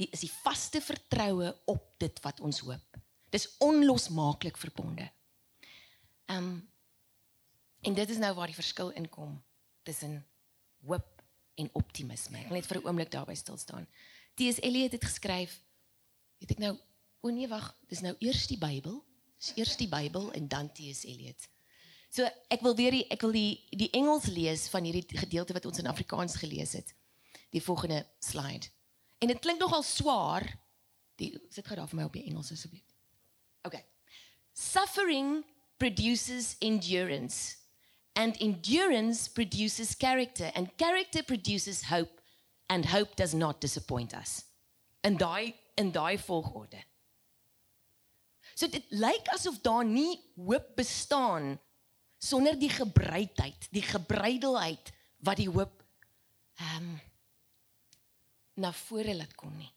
die 0.00 0.08
is 0.14 0.24
die 0.24 0.32
vaste 0.42 0.80
vertroue 0.80 1.52
op 1.68 1.86
dit 2.00 2.20
wat 2.24 2.40
ons 2.40 2.62
hoop. 2.64 2.98
Dis 3.30 3.48
onlosmaaklik 3.62 4.58
verbonde. 4.58 5.10
Ehm 6.30 6.50
um, 6.50 6.68
en 7.80 7.94
dit 7.96 8.10
is 8.12 8.18
nou 8.20 8.34
waar 8.36 8.50
die 8.50 8.58
verskil 8.58 8.90
inkom 9.00 9.38
tussen 9.88 10.18
hoop 10.84 11.22
en 11.54 11.70
optimisme. 11.72 12.38
Ek 12.38 12.50
wil 12.50 12.58
net 12.60 12.66
vir 12.68 12.76
'n 12.80 12.86
oomblik 12.86 13.10
daarby 13.10 13.34
stil 13.34 13.56
staan. 13.56 13.86
T.S. 14.34 14.60
Eliot 14.60 14.92
het 14.92 15.04
geskryf, 15.04 15.62
weet 16.38 16.50
ek 16.50 16.58
nou, 16.58 16.76
o 17.20 17.28
nee 17.28 17.48
wag, 17.48 17.76
dis 17.88 18.00
nou 18.00 18.14
eers 18.18 18.46
die 18.46 18.58
Bybel. 18.58 19.00
Dis 19.38 19.52
eers 19.56 19.76
die 19.76 19.88
Bybel 19.88 20.32
en 20.32 20.48
dan 20.48 20.72
T.S. 20.72 21.04
Eliot. 21.04 21.48
So 22.10 22.28
ek 22.48 22.60
wil 22.60 22.76
weer 22.76 22.90
die, 22.90 23.06
ek 23.08 23.20
wil 23.20 23.32
die 23.32 23.64
die 23.70 23.90
Engels 23.90 24.26
lees 24.26 24.68
van 24.68 24.84
hierdie 24.84 25.18
gedeelte 25.18 25.52
wat 25.52 25.66
ons 25.66 25.78
in 25.78 25.86
Afrikaans 25.86 26.36
gelees 26.36 26.72
het. 26.72 26.94
Die 27.50 27.62
volgende 27.62 28.06
slide. 28.18 28.68
En 29.20 29.28
dit 29.28 29.38
klink 29.38 29.60
nogal 29.60 29.82
swaar. 29.84 30.46
Die 31.20 31.34
sit 31.52 31.66
gou 31.68 31.76
daar 31.76 31.88
vir 31.90 32.00
my 32.00 32.06
op 32.08 32.16
die 32.16 32.24
Engels 32.30 32.52
asseblief. 32.54 32.86
Okay. 33.68 33.84
Suffering 34.56 35.42
produces 35.76 36.54
endurance 36.64 37.56
and 38.16 38.36
endurance 38.40 39.28
produces 39.28 39.94
character 39.96 40.50
and 40.54 40.72
character 40.76 41.22
produces 41.22 41.84
hope 41.88 42.20
and 42.68 42.86
hope 42.86 43.16
does 43.16 43.34
not 43.34 43.60
disappoint 43.60 44.14
us. 44.14 44.44
In 45.04 45.16
daai 45.20 45.54
in 45.76 45.92
daai 45.92 46.18
volgorde. 46.18 46.80
So 48.54 48.68
dit 48.68 48.84
lyk 48.92 49.28
asof 49.32 49.60
daar 49.64 49.84
nie 49.84 50.18
hoop 50.36 50.74
bestaan 50.76 51.54
sonder 52.20 52.58
die 52.60 52.72
gebreidheid, 52.72 53.68
die 53.72 53.84
gebreidelheid 53.84 54.92
wat 55.24 55.40
die 55.40 55.48
hoop 55.48 55.84
ehm 56.60 56.76
um, 56.76 56.98
na 58.60 58.72
vore 58.86 59.14
laat 59.16 59.34
kom 59.38 59.52
nie. 59.56 59.70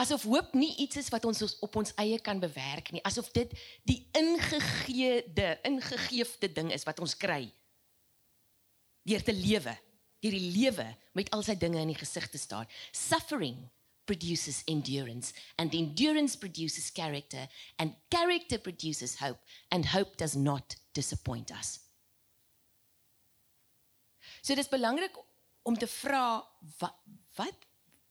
Asof 0.00 0.24
hoop 0.26 0.54
nie 0.58 0.72
iets 0.84 0.98
is 1.02 1.10
wat 1.12 1.26
ons 1.28 1.42
op 1.64 1.76
ons 1.80 1.92
eie 2.00 2.18
kan 2.24 2.40
bewerk 2.40 2.90
nie, 2.92 3.02
asof 3.06 3.28
dit 3.34 3.52
die 3.86 4.00
ingegeede, 4.16 5.58
ingegeefde 5.68 6.50
ding 6.52 6.72
is 6.74 6.86
wat 6.88 7.00
ons 7.04 7.16
kry 7.18 7.46
deur 9.08 9.22
te 9.24 9.32
lewe, 9.32 9.72
deur 10.20 10.34
die 10.36 10.50
lewe 10.52 10.84
met 11.16 11.30
al 11.32 11.40
sy 11.46 11.54
dinge 11.56 11.80
in 11.80 11.92
die 11.92 11.96
gesig 11.96 12.26
te 12.28 12.40
staar. 12.40 12.68
Suffering 12.92 13.56
produces 14.08 14.62
endurance 14.68 15.32
and 15.56 15.74
endurance 15.76 16.36
produces 16.36 16.90
character 16.92 17.46
and 17.78 17.94
character 18.12 18.58
produces 18.58 19.16
hope 19.20 19.40
and 19.70 19.88
hope 19.94 20.16
does 20.16 20.36
not 20.36 20.76
disappoint 20.92 21.52
us. 21.52 21.78
So 24.42 24.54
dit 24.54 24.64
is 24.64 24.72
belangrik 24.72 25.16
om 25.68 25.76
te 25.76 25.88
vra 26.00 26.40
wat 26.80 27.00
wat 27.38 27.67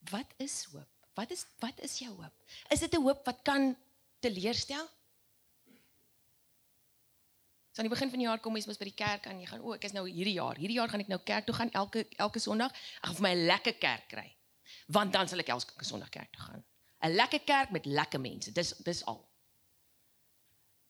wat 0.10 0.34
is 0.38 0.64
hoop? 0.72 0.88
Wat 1.18 1.32
is 1.32 1.46
wat 1.60 1.80
is 1.82 1.98
jou 2.00 2.14
hoop? 2.14 2.34
Is 2.70 2.80
dit 2.80 2.94
'n 2.94 3.02
hoop 3.02 3.26
wat 3.26 3.42
kan 3.42 3.76
teleurstel? 4.20 4.88
So 7.72 7.84
aan 7.84 7.90
die 7.90 7.96
begin 7.96 8.10
van 8.10 8.20
die 8.20 8.28
jaar 8.28 8.40
kom 8.40 8.56
jy 8.56 8.64
mos 8.66 8.78
by 8.78 8.86
die 8.90 9.04
kerk 9.06 9.26
en 9.26 9.40
jy 9.40 9.46
gaan 9.46 9.62
o, 9.62 9.74
ek 9.74 9.84
is 9.84 9.92
nou 9.92 10.08
hierdie 10.10 10.34
jaar. 10.34 10.58
Hierdie 10.58 10.78
jaar 10.78 10.90
gaan 10.90 11.00
ek 11.00 11.08
nou 11.08 11.20
kerk 11.20 11.46
toe 11.46 11.56
gaan 11.56 11.72
elke 11.72 12.08
elke 12.18 12.40
Sondag. 12.40 12.72
Ek 12.72 13.06
gaan 13.06 13.16
vir 13.16 13.22
my 13.22 13.34
'n 13.36 13.46
lekker 13.46 13.74
kerk 13.74 14.08
kry. 14.10 14.36
Want 14.88 15.14
dan 15.14 15.28
sal 15.28 15.40
ek 15.40 15.50
elke 15.50 15.86
Sondag 15.86 16.10
kerk 16.10 16.32
toe 16.32 16.42
gaan. 16.42 16.64
'n 17.04 17.16
Lekker 17.16 17.40
kerk 17.40 17.70
met 17.70 17.86
lekker 17.86 18.20
mense. 18.20 18.52
Dis 18.52 18.74
dis 18.78 19.06
al. 19.06 19.28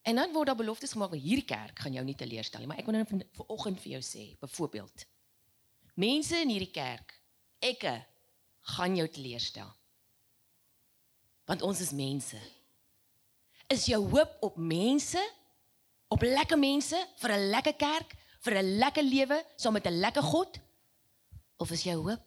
En 0.07 0.15
dan 0.15 0.31
word 0.31 0.47
daar 0.47 0.55
beloftes 0.55 0.91
gemaak 0.91 1.11
oor 1.11 1.19
hierdie 1.19 1.45
kerk 1.45 1.79
gaan 1.79 1.93
jou 1.93 2.03
nie 2.05 2.15
teleurstel 2.15 2.59
nie, 2.59 2.67
maar 2.67 2.79
ek 2.79 2.85
wil 2.85 2.95
nou 2.95 3.05
vanoggend 3.35 3.81
vir 3.83 3.91
jou 3.91 4.01
sê, 4.01 4.37
byvoorbeeld. 4.39 5.05
Mense 5.99 6.39
in 6.39 6.53
hierdie 6.53 6.71
kerk, 6.71 7.11
ekke 7.59 8.05
gaan 8.67 8.95
jou 8.95 9.07
teleurstel. 9.07 9.69
Want 11.47 11.61
ons 11.61 11.79
is 11.79 11.91
mense. 11.95 12.39
Is 13.71 13.87
jou 13.87 14.01
hoop 14.11 14.37
op 14.43 14.57
mense? 14.59 15.21
Op 16.07 16.23
lekker 16.23 16.59
mense 16.59 16.99
vir 17.19 17.31
'n 17.31 17.49
lekker 17.49 17.75
kerk, 17.75 18.15
vir 18.39 18.53
'n 18.57 18.77
lekker 18.77 19.03
lewe 19.03 19.45
saam 19.55 19.73
met 19.73 19.87
'n 19.87 19.99
lekker 19.99 20.23
God? 20.23 20.59
Of 21.57 21.71
is 21.71 21.83
jou 21.83 22.09
hoop 22.09 22.23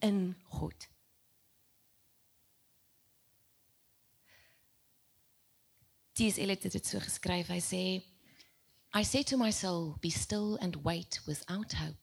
in 0.00 0.36
God? 0.44 0.88
T.S. 6.12 6.36
Eliot 6.36 6.62
het 6.62 6.72
dit 6.72 6.86
so 6.86 6.98
geskryf. 6.98 7.48
Hy 7.48 7.60
sê 7.60 8.02
I 8.94 9.04
say 9.04 9.22
to 9.22 9.36
my 9.36 9.50
soul, 9.50 9.96
be 10.00 10.10
still 10.10 10.58
and 10.60 10.76
wait 10.84 11.20
without 11.26 11.72
hope. 11.72 12.01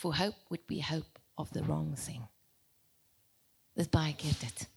For 0.00 0.14
hope 0.16 0.36
would 0.48 0.66
be 0.66 0.80
hope 0.80 1.18
of 1.36 1.52
the 1.52 1.62
wrong 1.68 1.92
thing. 1.96 2.22
Dis 3.76 3.88
baie 3.92 4.14
keer 4.16 4.36
dit. 4.40 4.68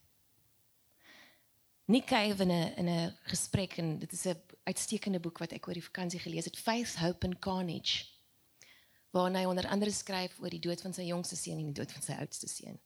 Nick 1.86 2.08
Cave 2.12 2.44
in 2.44 2.51
'n 2.51 2.74
in 2.82 2.89
'n 2.89 3.18
gesprek 3.32 3.77
en 3.77 4.00
dit 4.00 4.12
is 4.12 4.25
'n 4.25 4.42
uitstekende 4.63 5.20
boek 5.20 5.38
wat 5.38 5.51
ek 5.51 5.68
oor 5.68 5.74
die 5.74 5.89
vakansie 5.89 6.20
gelees 6.20 6.46
het, 6.46 6.58
Faith, 6.58 6.96
Hope 6.96 7.25
and 7.25 7.39
Carnage. 7.39 8.06
Waar 9.12 9.32
hy 9.32 9.46
onder 9.46 9.68
andere 9.68 9.92
skryf 9.92 10.39
oor 10.39 10.50
die 10.50 10.60
dood 10.60 10.82
van 10.82 10.94
sy 10.94 11.03
jongste 11.03 11.36
seun 11.36 11.60
en 11.60 11.72
die 11.72 11.82
dood 11.82 11.92
van 11.92 12.01
sy 12.01 12.13
oudste 12.13 12.48
seun. 12.48 12.80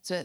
So 0.00 0.24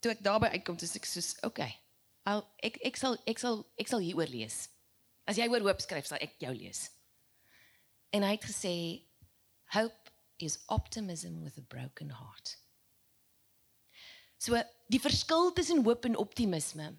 toe 0.00 0.12
ek 0.12 0.22
daarby 0.22 0.46
uitkom, 0.46 0.76
dis 0.76 0.96
ek 0.96 1.04
soos, 1.04 1.36
okay, 1.42 1.80
Al 2.28 2.42
ek 2.62 2.76
ek 2.84 2.96
sal 3.00 3.16
ek 3.26 3.38
sal 3.40 3.62
ek 3.80 3.88
sal 3.88 4.02
hieroor 4.04 4.28
lees. 4.28 4.68
As 5.28 5.38
jy 5.38 5.48
oor 5.48 5.64
hoop 5.64 5.80
skryf, 5.80 6.06
sal 6.06 6.20
ek 6.20 6.36
jou 6.42 6.52
lees. 6.52 6.90
En 8.12 8.22
hy 8.26 8.34
het 8.36 8.44
gesê 8.44 8.74
hope 9.72 9.99
is 10.42 10.58
optimism 10.66 11.42
with 11.42 11.58
a 11.58 11.64
broken 11.68 12.10
heart. 12.10 12.56
So 14.40 14.56
die 14.88 15.00
verskil 15.00 15.52
tussen 15.52 15.84
hoop 15.84 16.06
en 16.08 16.16
optimisme. 16.16 16.94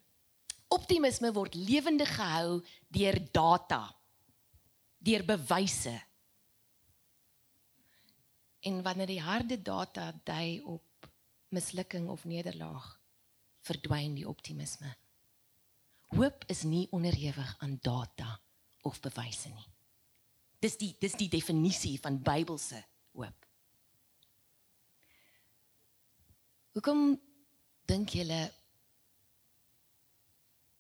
Optimisme 0.72 1.32
word 1.34 1.58
lewendig 1.58 2.14
gehou 2.16 2.62
deur 2.94 3.18
data, 3.34 3.82
deur 5.02 5.26
bewyse. 5.26 5.96
En 8.62 8.84
wanneer 8.86 9.10
die 9.10 9.22
harde 9.22 9.58
data 9.62 10.12
dui 10.24 10.62
op 10.62 11.10
mislukking 11.52 12.08
of 12.10 12.24
nederlaag, 12.30 12.86
verdwyn 13.66 14.14
die 14.16 14.28
optimisme. 14.30 14.94
Hoop 16.14 16.46
is 16.52 16.62
nie 16.64 16.86
onderhewig 16.92 17.56
aan 17.60 17.80
data 17.82 18.38
of 18.88 19.00
bewyse 19.02 19.50
nie. 19.50 19.68
Dis 20.62 20.78
die 20.78 20.94
dis 21.02 21.18
die 21.18 21.30
definisie 21.32 21.98
van 22.00 22.22
Bybelse 22.22 22.84
hoop. 23.18 23.46
Hoekom 26.72 27.20
dink 27.86 28.14
julle 28.16 28.52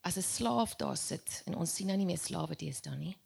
as 0.02 0.18
'n 0.18 0.22
slaaf 0.22 0.76
daar 0.76 0.98
sit 0.98 1.42
en 1.46 1.56
ons 1.56 1.76
sien 1.76 1.88
nou 1.88 1.98
nie 1.98 2.06
meer 2.06 2.18
slawe 2.18 2.56
teestaan 2.56 3.00
nie? 3.00 3.18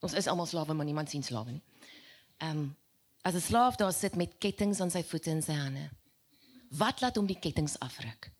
Ons 0.00 0.12
is 0.12 0.26
almal 0.26 0.46
slawe, 0.46 0.74
maar 0.74 0.86
niemand 0.86 1.10
sien 1.10 1.22
slawe 1.22 1.50
nie. 1.50 1.62
Ehm 2.38 2.58
um, 2.58 2.76
as 3.22 3.34
'n 3.34 3.40
slaaf 3.40 3.76
daar 3.76 3.92
sit 3.92 4.16
met 4.16 4.38
kettinge 4.38 4.80
aan 4.80 4.90
sy 4.90 5.02
voete 5.02 5.30
en 5.30 5.42
sy 5.42 5.52
hande. 5.52 5.90
Wat 6.70 7.00
laat 7.00 7.16
hom 7.16 7.26
die 7.26 7.38
kettinge 7.38 7.78
afruk? 7.78 8.32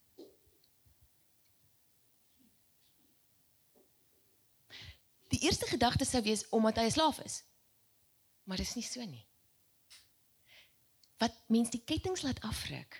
die 5.33 5.41
eerste 5.49 5.67
gedagte 5.67 6.05
sou 6.05 6.23
wees 6.23 6.45
omdat 6.49 6.77
hy 6.77 6.85
'n 6.87 6.97
slaaf 6.99 7.19
is. 7.25 7.43
Maar 8.45 8.57
dis 8.57 8.75
nie 8.75 8.87
so 8.87 9.05
nie. 9.07 9.25
Wat 11.23 11.35
mens 11.47 11.71
die 11.71 11.83
kettinge 11.85 12.23
laat 12.27 12.41
afruk 12.43 12.99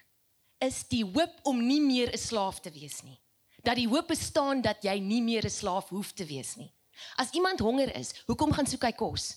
is 0.63 0.85
die 0.89 1.03
hoop 1.03 1.41
om 1.49 1.59
nie 1.67 1.81
meer 1.81 2.13
'n 2.13 2.19
slaaf 2.19 2.61
te 2.61 2.71
wees 2.71 3.03
nie. 3.03 3.19
Dat 3.63 3.77
die 3.77 3.89
hoop 3.89 4.09
bestaan 4.09 4.63
dat 4.63 4.83
jy 4.83 4.99
nie 4.99 5.23
meer 5.23 5.45
'n 5.45 5.51
slaaf 5.51 5.89
hoef 5.89 6.13
te 6.13 6.25
wees 6.25 6.57
nie. 6.57 6.73
As 7.17 7.31
iemand 7.31 7.59
honger 7.59 7.95
is, 7.97 8.15
hoekom 8.27 8.53
gaan 8.53 8.67
soek 8.67 8.83
hy 8.83 8.93
kos? 8.93 9.37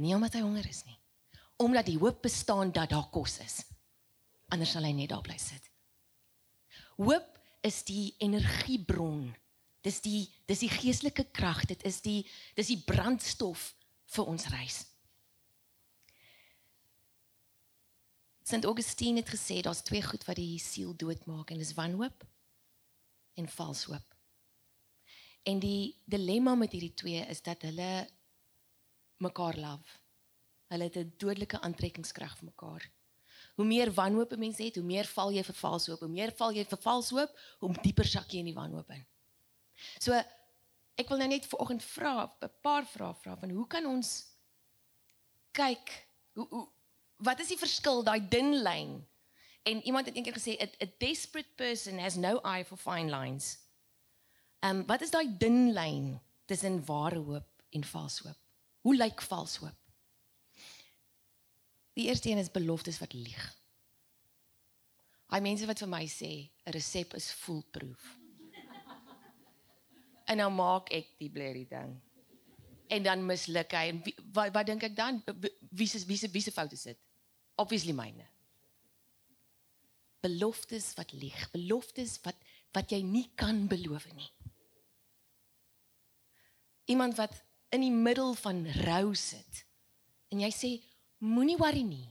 Nie 0.00 0.14
omdat 0.14 0.32
hy 0.32 0.40
honger 0.40 0.68
is 0.68 0.84
nie. 0.84 0.98
Omdat 1.56 1.86
die 1.86 1.98
hoop 1.98 2.22
bestaan 2.22 2.72
dat 2.72 2.90
daar 2.90 3.08
kos 3.12 3.38
is. 3.38 3.64
Anders 4.48 4.70
sal 4.70 4.82
hy 4.82 4.92
net 4.92 5.08
daar 5.08 5.22
bly 5.22 5.38
sit. 5.38 5.70
Hoop 6.96 7.38
is 7.60 7.82
die 7.84 8.14
energiebron 8.18 9.34
Dis 9.80 10.00
die 10.04 10.28
dis 10.46 10.60
die 10.60 10.72
geestelike 10.72 11.24
krag, 11.32 11.64
dit 11.70 11.82
is 11.88 12.00
die 12.04 12.26
dis 12.58 12.72
die 12.72 12.82
brandstof 12.84 13.74
vir 14.14 14.28
ons 14.28 14.48
reis. 14.52 14.84
St. 18.50 18.66
Augustine 18.66 19.22
het 19.22 19.30
gesê 19.30 19.60
daar's 19.62 19.84
twee 19.86 20.02
goed 20.02 20.24
wat 20.26 20.36
die 20.36 20.58
siel 20.58 20.96
doodmaak 20.98 21.52
en 21.52 21.60
dis 21.62 21.76
wanhoop 21.78 22.24
en 23.38 23.48
vals 23.48 23.84
hoop. 23.84 24.16
En 25.46 25.60
die 25.62 25.94
dilemma 26.04 26.56
met 26.58 26.74
hierdie 26.74 26.94
twee 26.94 27.20
is 27.30 27.40
dat 27.46 27.62
hulle 27.62 28.08
mekaar 29.22 29.56
love. 29.56 30.00
Hulle 30.68 30.88
het 30.88 30.96
'n 30.96 31.12
dodelike 31.16 31.60
aantrekkingskrag 31.60 32.36
vir 32.38 32.44
mekaar. 32.44 32.90
Hoe 33.54 33.64
meer 33.64 33.92
wanhoop 33.94 34.32
'n 34.32 34.38
mens 34.38 34.58
het, 34.58 34.74
hoe 34.74 34.84
meer 34.84 35.06
val 35.06 35.32
jy 35.32 35.44
vir 35.44 35.54
vals 35.54 35.86
hoop, 35.86 36.00
hoe 36.00 36.08
meer 36.08 36.32
val 36.32 36.52
jy 36.52 36.64
vir 36.64 36.78
vals 36.78 37.10
hoop, 37.10 37.38
hoe 37.58 37.72
dieper 37.82 38.06
sak 38.06 38.30
jy 38.30 38.38
in 38.38 38.50
die 38.50 38.54
wanhoop 38.54 38.90
in. 38.90 39.06
So 39.98 40.16
ek 41.00 41.08
wil 41.08 41.18
nou 41.22 41.28
net 41.28 41.46
vanoggend 41.46 41.84
vra 41.84 42.26
'n 42.26 42.50
paar 42.60 42.86
vrae 42.86 43.14
vra 43.22 43.36
van 43.36 43.50
hoe 43.50 43.66
kan 43.66 43.86
ons 43.86 44.26
kyk 45.52 46.06
hoe 46.34 46.46
hoe 46.50 46.68
wat 47.16 47.40
is 47.40 47.52
die 47.52 47.60
verskil 47.60 48.02
daai 48.02 48.20
dun 48.28 48.62
lyn? 48.62 49.06
En 49.62 49.82
iemand 49.84 50.06
het 50.06 50.16
eendag 50.16 50.38
gesê 50.38 50.56
a, 50.56 50.66
a 50.84 50.86
desperate 50.98 51.52
person 51.56 51.98
has 51.98 52.16
no 52.16 52.40
eye 52.40 52.64
for 52.64 52.78
fine 52.78 53.10
lines. 53.10 53.58
Ehm 54.60 54.80
um, 54.80 54.86
wat 54.86 55.00
is 55.00 55.10
daai 55.10 55.28
dun 55.38 55.72
lyn 55.72 56.20
tussen 56.44 56.84
ware 56.84 57.18
hoop 57.18 57.64
en 57.70 57.84
vals 57.84 58.18
hoop? 58.18 58.38
Hoe 58.80 58.96
lyk 58.96 59.22
vals 59.22 59.56
hoop? 59.56 59.76
Die 61.92 62.08
eerste 62.08 62.30
een 62.30 62.38
is 62.38 62.50
beloftes 62.50 62.98
wat 62.98 63.12
lieg. 63.12 63.42
Hy 65.30 65.40
mense 65.44 65.66
wat 65.66 65.78
vir 65.78 65.88
my 65.88 66.06
sê 66.08 66.32
'n 66.48 66.72
resep 66.72 67.14
is 67.14 67.30
foolproof. 67.32 68.19
En 70.30 70.38
nou 70.38 70.50
maak 70.54 70.90
ek 70.94 71.14
die 71.18 71.30
blerrie 71.32 71.66
ding. 71.68 71.96
En 72.90 73.06
dan 73.06 73.22
misluk 73.26 73.74
hy 73.74 73.86
en 73.92 74.02
wie, 74.06 74.14
wat 74.34 74.52
wat 74.54 74.68
dink 74.68 74.84
ek 74.86 74.96
dan 74.98 75.20
wie 75.70 75.88
se 75.90 76.02
wie 76.06 76.18
se 76.18 76.30
wie 76.30 76.42
se 76.42 76.54
fout 76.54 76.72
is 76.74 76.86
dit? 76.90 76.98
Obviously 77.60 77.94
myne. 77.94 78.26
Beloftes 80.22 80.92
wat 80.98 81.14
lieg, 81.16 81.38
beloftes 81.54 82.18
wat 82.26 82.38
wat 82.74 82.92
jy 82.94 83.00
nie 83.02 83.26
kan 83.34 83.64
beloof 83.70 84.06
nie. 84.14 84.30
Iemand 86.90 87.16
wat 87.18 87.34
in 87.74 87.82
die 87.86 87.94
middel 87.94 88.34
van 88.38 88.62
rou 88.84 89.14
sit 89.18 89.64
en 90.30 90.42
jy 90.44 90.50
sê 90.54 90.70
moenie 91.26 91.58
worry 91.58 91.82
nie. 91.86 92.06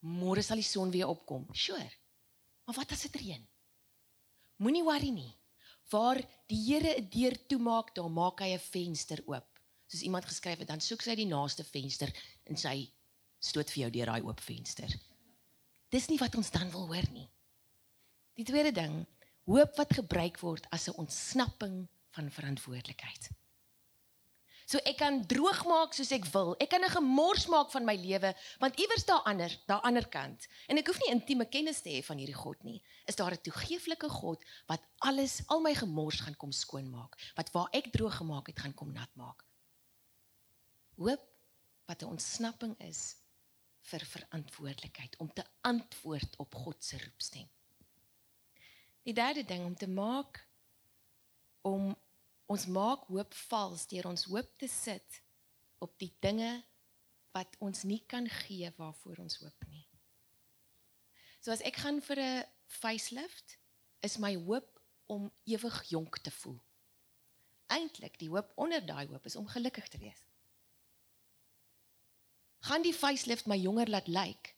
Môre 0.00 0.42
sal 0.42 0.62
die 0.62 0.66
son 0.66 0.90
weer 0.94 1.10
opkom. 1.10 1.44
Sure. 1.52 1.86
Maar 2.64 2.78
wat 2.78 2.94
as 2.94 3.02
dit 3.06 3.18
reën? 3.20 3.42
Moenie 4.62 4.84
worry 4.86 5.10
nie. 5.12 5.32
Waar 5.90 6.22
die 6.50 6.58
Here 6.58 6.96
'n 6.98 7.08
deur 7.08 7.36
toemaak, 7.46 7.94
daar 7.94 8.10
maak 8.10 8.40
hy 8.40 8.54
'n 8.54 8.58
venster 8.58 9.22
oop. 9.26 9.48
Soos 9.86 10.02
iemand 10.02 10.24
geskryf 10.24 10.58
het, 10.58 10.68
dan 10.68 10.80
soek 10.80 11.02
sy 11.02 11.14
die 11.14 11.26
naaste 11.26 11.64
venster 11.64 12.10
en 12.44 12.56
sy 12.56 12.92
stoot 13.38 13.70
vir 13.70 13.82
jou 13.82 13.90
deur 13.90 14.06
daai 14.06 14.22
oop 14.22 14.40
venster. 14.40 14.90
Dis 15.90 16.08
nie 16.08 16.18
wat 16.18 16.34
ons 16.34 16.50
dan 16.50 16.70
wil 16.70 16.86
hoor 16.86 17.08
nie. 17.12 17.28
Die 18.34 18.44
tweede 18.44 18.72
ding, 18.72 19.06
hoop 19.44 19.76
wat 19.76 19.94
gebruik 19.94 20.38
word 20.40 20.66
as 20.70 20.88
'n 20.88 20.98
ontsnapping 21.02 21.88
van 22.10 22.30
verantwoordelikheid. 22.30 23.30
So 24.70 24.78
ek 24.86 25.00
kan 25.00 25.16
droog 25.26 25.64
maak 25.66 25.96
soos 25.96 26.12
ek 26.14 26.28
wil. 26.30 26.52
Ek 26.62 26.70
kan 26.70 26.84
'n 26.84 26.94
gemors 26.94 27.48
maak 27.50 27.72
van 27.72 27.84
my 27.84 27.96
lewe, 27.98 28.30
want 28.62 28.78
iewers 28.78 29.04
daar 29.04 29.24
ander, 29.26 29.50
daar 29.66 29.82
ander 29.82 30.06
kant. 30.06 30.46
En 30.68 30.78
ek 30.78 30.86
hoef 30.86 31.00
nie 31.00 31.10
intieme 31.10 31.46
kennis 31.48 31.80
te 31.82 31.90
hê 31.90 32.04
van 32.06 32.18
hierdie 32.18 32.38
God 32.38 32.62
nie. 32.62 32.80
Is 33.06 33.16
daar 33.16 33.32
'n 33.32 33.42
toegeeflike 33.42 34.08
God 34.08 34.44
wat 34.68 34.82
alles, 34.98 35.42
al 35.48 35.60
my 35.60 35.74
gemors 35.74 36.20
gaan 36.20 36.36
kom 36.36 36.52
skoonmaak, 36.52 37.18
wat 37.34 37.50
waar 37.50 37.68
ek 37.72 37.90
droog 37.90 38.16
gemaak 38.16 38.46
het, 38.46 38.58
gaan 38.60 38.74
kom 38.74 38.92
nat 38.92 39.10
maak. 39.16 39.44
Hoop 40.96 41.22
wat 41.86 42.02
'n 42.02 42.12
ontsnapping 42.14 42.78
is 42.78 43.16
vir 43.80 44.00
verantwoordelikheid 44.00 45.16
om 45.18 45.32
te 45.32 45.44
antwoord 45.60 46.36
op 46.36 46.54
God 46.54 46.84
se 46.84 46.98
roepstem. 46.98 47.48
Die 49.02 49.14
derde 49.14 49.44
ding 49.44 49.64
om 49.64 49.74
te 49.74 49.88
maak 49.88 50.46
om 51.62 51.96
ons 52.50 52.66
maak 52.66 53.06
hoop 53.12 53.34
vals 53.46 53.86
deur 53.90 54.08
ons 54.10 54.26
hoop 54.32 54.50
te 54.58 54.68
sit 54.70 55.20
op 55.84 55.92
die 56.02 56.10
dinge 56.24 56.50
wat 57.36 57.54
ons 57.62 57.84
nie 57.86 58.00
kan 58.10 58.26
gee 58.42 58.70
waarvoor 58.76 59.22
ons 59.22 59.38
hoop 59.42 59.66
nie. 59.70 59.86
So 61.40 61.54
as 61.54 61.62
ek 61.62 61.78
gaan 61.84 62.00
vir 62.02 62.18
'n 62.18 62.44
facelift, 62.66 63.58
is 64.02 64.18
my 64.18 64.34
hoop 64.34 64.80
om 65.06 65.30
ewig 65.44 65.76
jonk 65.88 66.18
te 66.18 66.30
voel. 66.30 66.60
Eintlik 67.66 68.18
die 68.18 68.28
hoop 68.28 68.52
onder 68.56 68.84
daai 68.86 69.06
hoop 69.06 69.26
is 69.26 69.36
om 69.36 69.46
gelukkig 69.46 69.88
te 69.88 69.98
wees. 69.98 70.22
Gaan 72.60 72.82
die 72.82 72.94
facelift 72.94 73.46
my 73.46 73.56
jonger 73.56 73.88
laat 73.88 74.08
lyk? 74.08 74.26
Like? 74.26 74.54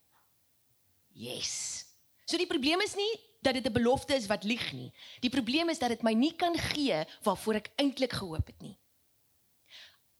Yes. 1.12 1.84
So 2.24 2.36
die 2.36 2.46
probleem 2.46 2.80
is 2.80 2.94
nie 2.94 3.31
dat 3.42 3.54
dit 3.54 3.66
'n 3.66 3.72
belofte 3.72 4.14
is 4.14 4.26
wat 4.26 4.44
lieg 4.44 4.72
nie. 4.72 4.92
Die 5.20 5.30
probleem 5.30 5.68
is 5.68 5.78
dat 5.78 5.88
dit 5.88 6.02
my 6.02 6.12
nie 6.12 6.34
kan 6.36 6.58
gee 6.58 7.04
waarvoor 7.22 7.54
ek 7.54 7.70
eintlik 7.76 8.12
gehoop 8.12 8.46
het 8.46 8.60
nie. 8.60 8.78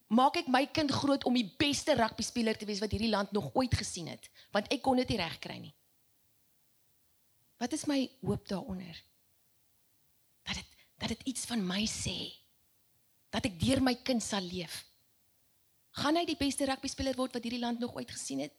Maak 0.07 0.35
ek 0.35 0.47
my 0.47 0.67
kind 0.67 0.91
groot 0.91 1.23
om 1.23 1.33
die 1.33 1.53
beste 1.57 1.93
rugby 1.95 2.23
speler 2.23 2.57
te 2.57 2.65
wees 2.65 2.79
wat 2.79 2.91
hierdie 2.91 3.09
land 3.09 3.31
nog 3.31 3.49
ooit 3.53 3.73
gesien 3.73 4.07
het, 4.07 4.29
want 4.51 4.67
ek 4.71 4.81
kon 4.81 4.95
dit 4.95 5.09
nie 5.09 5.17
regkry 5.17 5.57
nie. 5.57 5.73
Wat 7.57 7.73
is 7.73 7.85
my 7.85 8.11
hoop 8.21 8.47
daaronder? 8.47 9.03
Dat 10.43 10.55
dit 10.55 10.65
dat 10.97 11.07
dit 11.07 11.21
iets 11.23 11.45
van 11.45 11.67
my 11.67 11.87
sê. 11.87 12.33
Dat 13.29 13.45
ek 13.45 13.59
deur 13.59 13.81
my 13.81 13.95
kind 13.95 14.23
sal 14.23 14.41
leef. 14.41 14.85
Gaan 15.91 16.15
hy 16.15 16.25
die 16.25 16.37
beste 16.37 16.65
rugby 16.65 16.87
speler 16.87 17.15
word 17.15 17.33
wat 17.33 17.43
hierdie 17.43 17.59
land 17.59 17.79
nog 17.79 17.95
ooit 17.95 18.11
gesien 18.11 18.39
het? 18.39 18.53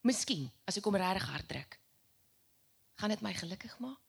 Miskien, 0.00 0.52
as 0.64 0.76
ek 0.76 0.84
hom 0.84 0.96
regtig 0.96 1.28
hard 1.28 1.48
druk 1.48 1.85
gaan 2.96 3.12
dit 3.12 3.20
my 3.24 3.32
gelukkig 3.34 3.78
maak? 3.78 4.00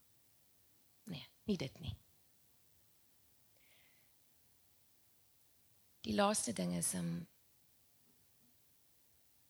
Nee, 1.03 1.27
nie 1.43 1.57
dit 1.57 1.79
nie. 1.79 1.95
Die 6.07 6.15
laaste 6.15 6.53
ding 6.55 6.75
is 6.75 6.93
om 6.95 7.07
um, 7.07 7.27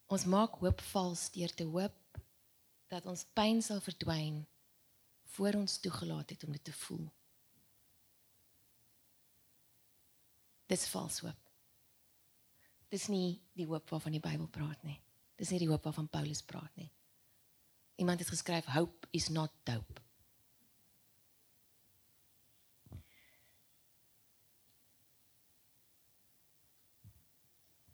ons 0.08 0.24
maak 0.24 0.58
hoop 0.62 0.80
vals 0.90 1.28
deur 1.30 1.52
te 1.54 1.66
hoop 1.68 2.20
dat 2.88 3.06
ons 3.06 3.26
pyn 3.36 3.60
sal 3.62 3.82
verdwyn 3.84 4.40
voor 5.36 5.58
ons 5.60 5.78
toegelaat 5.84 6.30
het 6.34 6.44
om 6.44 6.54
dit 6.56 6.64
te 6.64 6.72
voel. 6.72 7.04
Dis 10.68 10.88
vals 10.88 11.20
hoop. 11.24 11.44
Dis 12.88 13.06
nie 13.12 13.36
die 13.56 13.66
hoop 13.68 13.90
waarvan 13.92 14.16
die 14.16 14.24
Bybel 14.24 14.48
praat 14.48 14.82
nie. 14.88 14.96
Dis 15.36 15.52
nie 15.52 15.60
die 15.62 15.68
hoop 15.68 15.84
waarvan 15.84 16.08
Paulus 16.08 16.42
praat 16.42 16.74
nie. 16.80 16.88
Iemand 17.98 18.18
het 18.18 18.28
geskryf 18.28 18.64
hope 18.64 19.06
is 19.10 19.28
not 19.28 19.50
dope. 19.62 20.00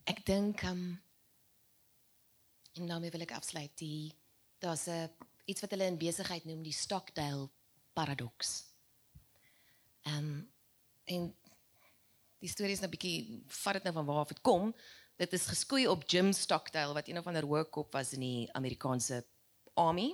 Ek 0.05 0.21
dink 0.29 0.61
um 0.69 0.83
en 2.75 2.90
nou 2.90 2.99
wil 3.01 3.25
ek 3.25 3.33
afsluit 3.33 3.73
die 3.81 4.12
daar's 4.61 4.85
'n 4.93 5.09
iets 5.49 5.61
wat 5.64 5.71
hulle 5.71 5.88
in 5.88 5.97
besigheid 5.97 6.45
noem 6.45 6.62
die 6.62 6.77
Stockdale 6.77 7.49
paradoks. 7.93 8.64
Ehm 10.03 10.19
um, 10.19 10.53
en 11.05 11.37
die 12.38 12.49
storie 12.49 12.77
is 12.77 12.81
nou 12.81 12.90
'n 12.93 12.97
bietjie 12.97 13.45
vat 13.47 13.81
dit 13.81 13.83
nou 13.83 13.95
van 13.95 14.07
waar 14.07 14.25
af 14.25 14.29
dit 14.29 14.40
kom. 14.40 14.75
Dit 15.17 15.33
is 15.33 15.47
geskoei 15.47 15.88
op 15.88 16.05
Jim 16.11 16.33
Stockdale 16.33 16.93
wat 16.93 17.09
een 17.09 17.19
of 17.19 17.27
ander 17.27 17.45
hoë 17.45 17.71
kop 17.71 17.93
was 17.93 18.12
in 18.12 18.21
die 18.21 18.53
Amerikaanse 18.53 19.25
army 19.75 20.13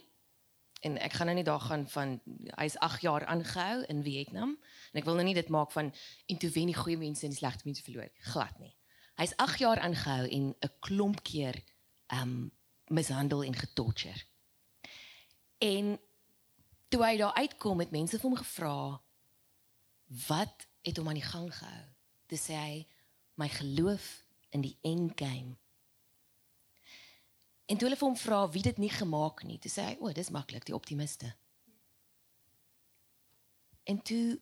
en 0.81 0.97
ek 0.99 1.13
gaan 1.13 1.29
nou 1.29 1.37
nie 1.37 1.45
daar 1.45 1.61
gaan 1.61 1.87
van 1.93 2.15
hy's 2.57 2.79
8 2.79 3.03
jaar 3.05 3.25
aangehou 3.29 3.85
in 3.93 4.03
Vietnam 4.03 4.57
en 4.93 5.01
ek 5.01 5.05
wil 5.09 5.19
nou 5.19 5.27
nie 5.29 5.37
dit 5.37 5.49
maak 5.53 5.73
van 5.77 5.93
en 6.27 6.39
toe 6.41 6.51
wen 6.55 6.73
die 6.73 6.79
goeie 6.79 7.01
mense 7.01 7.27
en 7.27 7.35
die 7.35 7.41
slegte 7.41 7.69
mense 7.69 7.85
verloor 7.85 8.09
glad 8.33 8.57
nie. 8.59 8.73
Hy's 9.21 9.37
8 9.37 9.61
jaar 9.61 9.83
aangehou 9.85 10.29
en 10.29 10.55
'n 10.55 10.73
klomp 10.81 11.23
keer 11.23 11.61
um 12.09 12.51
mishandel 12.89 13.45
en 13.45 13.55
getorture. 13.55 14.25
En 15.59 15.99
toe 16.89 17.05
hy 17.05 17.17
daar 17.17 17.35
uitkom 17.35 17.79
het 17.79 17.91
mense 17.91 18.19
vir 18.19 18.31
hom 18.31 18.39
gevra 18.39 19.01
wat 20.27 20.67
het 20.83 20.97
hom 20.97 21.09
aan 21.09 21.21
die 21.21 21.31
gang 21.33 21.55
gehou? 21.55 21.85
Dis 22.27 22.49
sê 22.49 22.57
hy 22.57 22.87
my 23.35 23.49
geloof 23.49 24.25
in 24.51 24.61
die 24.61 24.77
end 24.83 25.13
game 25.21 25.57
En 27.71 27.79
toe 27.79 27.87
hulle 27.87 27.99
vir 28.01 28.09
hom 28.09 28.19
vra 28.19 28.41
wie 28.51 28.63
dit 28.67 28.79
nie 28.83 28.91
gemaak 28.91 29.45
nie, 29.47 29.59
toe 29.63 29.71
sê 29.71 29.85
hy, 29.87 29.97
"O, 30.01 30.09
oh, 30.09 30.15
dis 30.15 30.31
maklik, 30.35 30.65
die 30.67 30.75
optimiste." 30.75 31.35
En 33.87 34.03
toe 34.03 34.41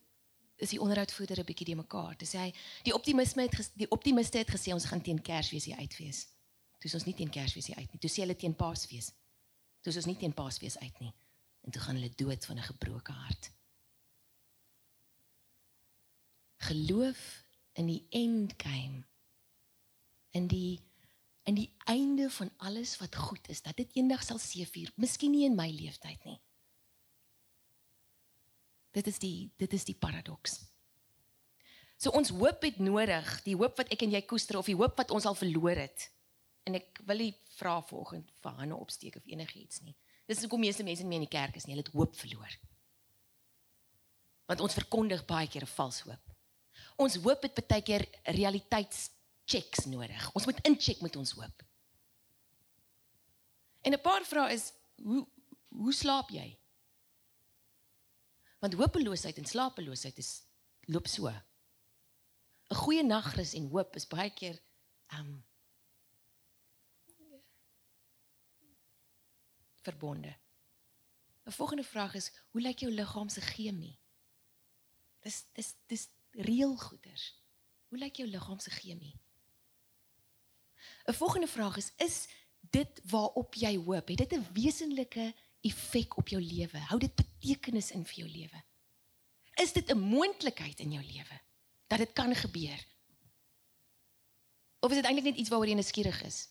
is 0.56 0.70
die 0.70 0.80
onderhoudvoerder 0.80 1.38
'n 1.38 1.44
bietjie 1.44 1.66
die 1.66 1.76
mekaar. 1.76 2.16
Toe 2.16 2.28
sê 2.28 2.38
hy, 2.38 2.54
"Die 2.82 2.94
optimisme 2.94 3.42
het 3.42 3.70
die 3.74 3.90
optimiste 3.90 4.38
het 4.38 4.50
gesê 4.50 4.72
ons 4.72 4.84
gaan 4.84 5.02
teen 5.02 5.22
Kersfees 5.22 5.64
hier 5.64 5.76
uitfees." 5.76 6.26
Toe 6.78 6.90
is 6.90 6.94
ons 6.94 7.04
nie 7.04 7.14
teen 7.14 7.30
Kersfees 7.30 7.66
hier 7.66 7.76
uit 7.76 7.92
nie. 7.92 8.00
Toe 8.00 8.10
sê 8.10 8.22
hulle 8.22 8.36
teen 8.36 8.54
Paasfees. 8.54 9.12
Toe 9.82 9.90
is 9.92 9.96
ons 9.96 10.06
nie 10.06 10.16
teen 10.16 10.34
Paasfees 10.34 10.78
uit 10.78 11.00
nie. 11.00 11.12
En 11.66 11.70
toe 11.70 11.82
gaan 11.82 11.94
hulle 11.94 12.14
dood 12.14 12.44
van 12.44 12.58
'n 12.58 12.62
gebroke 12.62 13.12
hart. 13.12 13.50
Geloof 16.56 17.44
in 17.72 17.86
die 17.86 18.06
end 18.10 18.54
game. 18.56 19.04
In 20.30 20.46
die 20.46 20.87
in 21.48 21.56
die 21.56 21.70
einde 21.88 22.28
van 22.30 22.50
alles 22.56 22.98
wat 23.00 23.16
goed 23.16 23.48
is, 23.48 23.62
dat 23.64 23.76
dit 23.80 23.94
eendag 23.96 24.22
sal 24.24 24.40
seëvier, 24.42 24.92
miskien 25.00 25.32
nie 25.32 25.46
in 25.48 25.56
my 25.56 25.70
lewenstyd 25.72 26.26
nie. 26.28 26.36
Dit 28.92 29.08
is 29.08 29.20
die 29.22 29.48
dit 29.60 29.72
is 29.72 29.86
die 29.88 29.96
paradoks. 29.96 30.58
So 31.98 32.12
ons 32.14 32.30
hoop 32.36 32.62
het 32.62 32.78
nodig, 32.82 33.30
die 33.46 33.56
hoop 33.58 33.80
wat 33.80 33.90
ek 33.94 34.04
en 34.04 34.12
jy 34.14 34.22
koester 34.28 34.60
of 34.60 34.68
die 34.68 34.76
hoop 34.78 34.98
wat 35.00 35.10
ons 35.14 35.26
al 35.26 35.38
verloor 35.38 35.80
het. 35.80 36.10
En 36.68 36.76
ek 36.78 37.00
wil 37.08 37.24
nie 37.24 37.32
vra 37.56 37.78
vanoggend 37.88 38.28
vir 38.42 38.58
Hanne 38.60 38.76
opsteek 38.76 39.16
of 39.18 39.26
enigiets 39.26 39.80
nie. 39.86 39.96
Dis 40.28 40.44
hoekom 40.44 40.60
meeste 40.60 40.84
mense 40.84 41.02
nie 41.02 41.10
meer 41.14 41.22
in 41.22 41.28
die 41.28 41.32
kerk 41.32 41.56
is 41.56 41.66
nie. 41.66 41.74
Hulle 41.74 41.86
het 41.86 41.94
hoop 41.96 42.16
verloor. 42.16 42.58
Want 44.52 44.64
ons 44.64 44.76
verkondig 44.76 45.24
baie 45.26 45.48
keer 45.48 45.64
'n 45.64 45.74
vals 45.76 46.00
hoop. 46.04 46.24
Ons 46.96 47.16
hoop 47.16 47.42
het 47.42 47.66
baie 47.66 47.82
keer 47.82 48.04
realiteitschecks 49.48 49.86
nodig. 49.86 50.32
Ons 50.34 50.44
moet 50.44 50.60
incheck 50.66 51.00
met 51.00 51.16
ons 51.16 51.32
hoop. 51.32 51.62
En 53.82 53.92
'n 53.92 54.00
paar 54.00 54.24
vrae 54.24 54.52
is 54.52 54.72
hoe 54.96 55.26
hoe 55.68 55.92
slaap 55.92 56.30
jy? 56.30 56.58
Want 58.60 58.74
hopeloosheid 58.74 59.36
en 59.38 59.44
slapeloosheid 59.44 60.18
is 60.18 60.42
loop 60.86 61.06
so. 61.06 61.28
'n 61.28 61.44
Goeie 62.74 63.04
nagrus 63.04 63.54
en 63.54 63.70
hoop 63.70 63.96
is 63.96 64.06
baie 64.06 64.30
keer 64.30 64.60
um 65.18 65.44
verbonde. 69.82 70.36
'n 71.46 71.52
Volgende 71.52 71.84
vraag 71.84 72.14
is, 72.14 72.32
hoe 72.50 72.60
lyk 72.60 72.78
jou 72.78 72.92
liggaam 72.92 73.28
se 73.28 73.40
chemie? 73.40 73.98
Dis 75.20 75.46
dis 75.52 75.74
dis 75.86 76.08
reël 76.30 76.76
goeders. 76.76 77.42
Hoe 77.88 77.98
lyk 77.98 78.16
jou 78.16 78.28
liggaam 78.28 78.58
se 78.58 78.70
chemie? 78.70 79.20
'n 81.08 81.14
Volgende 81.14 81.46
vraag 81.46 81.76
is, 81.76 81.92
is 81.96 82.28
dit 82.60 83.00
waarop 83.04 83.54
jy 83.54 83.76
hoop, 83.76 84.08
het 84.08 84.18
dit 84.18 84.32
'n 84.32 84.52
wesenlike 84.52 85.34
effek 85.60 86.16
op 86.16 86.28
jou 86.28 86.42
lewe? 86.42 86.78
Hou 86.78 86.98
dit 87.00 87.14
betekenis 87.14 87.90
in 87.90 88.04
vir 88.04 88.14
jou 88.14 88.28
lewe? 88.28 88.62
Is 89.54 89.72
dit 89.72 89.90
'n 89.90 89.98
moontlikheid 89.98 90.80
in 90.80 90.92
jou 90.92 91.04
lewe 91.04 91.40
dat 91.86 91.98
dit 91.98 92.12
kan 92.12 92.34
gebeur? 92.34 92.86
Of 94.80 94.90
is 94.90 94.96
dit 94.96 95.04
eintlik 95.04 95.24
net 95.24 95.36
iets 95.36 95.48
waaroor 95.48 95.68
jy 95.68 95.74
nuuskierig 95.74 96.22
is? 96.22 96.48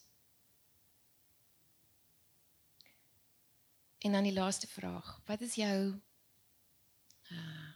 En 3.97 4.11
dan 4.11 4.23
die 4.23 4.33
laaste 4.33 4.67
vraag, 4.67 5.21
wat 5.25 5.41
is 5.41 5.55
jou 5.55 6.01
uh, 7.31 7.71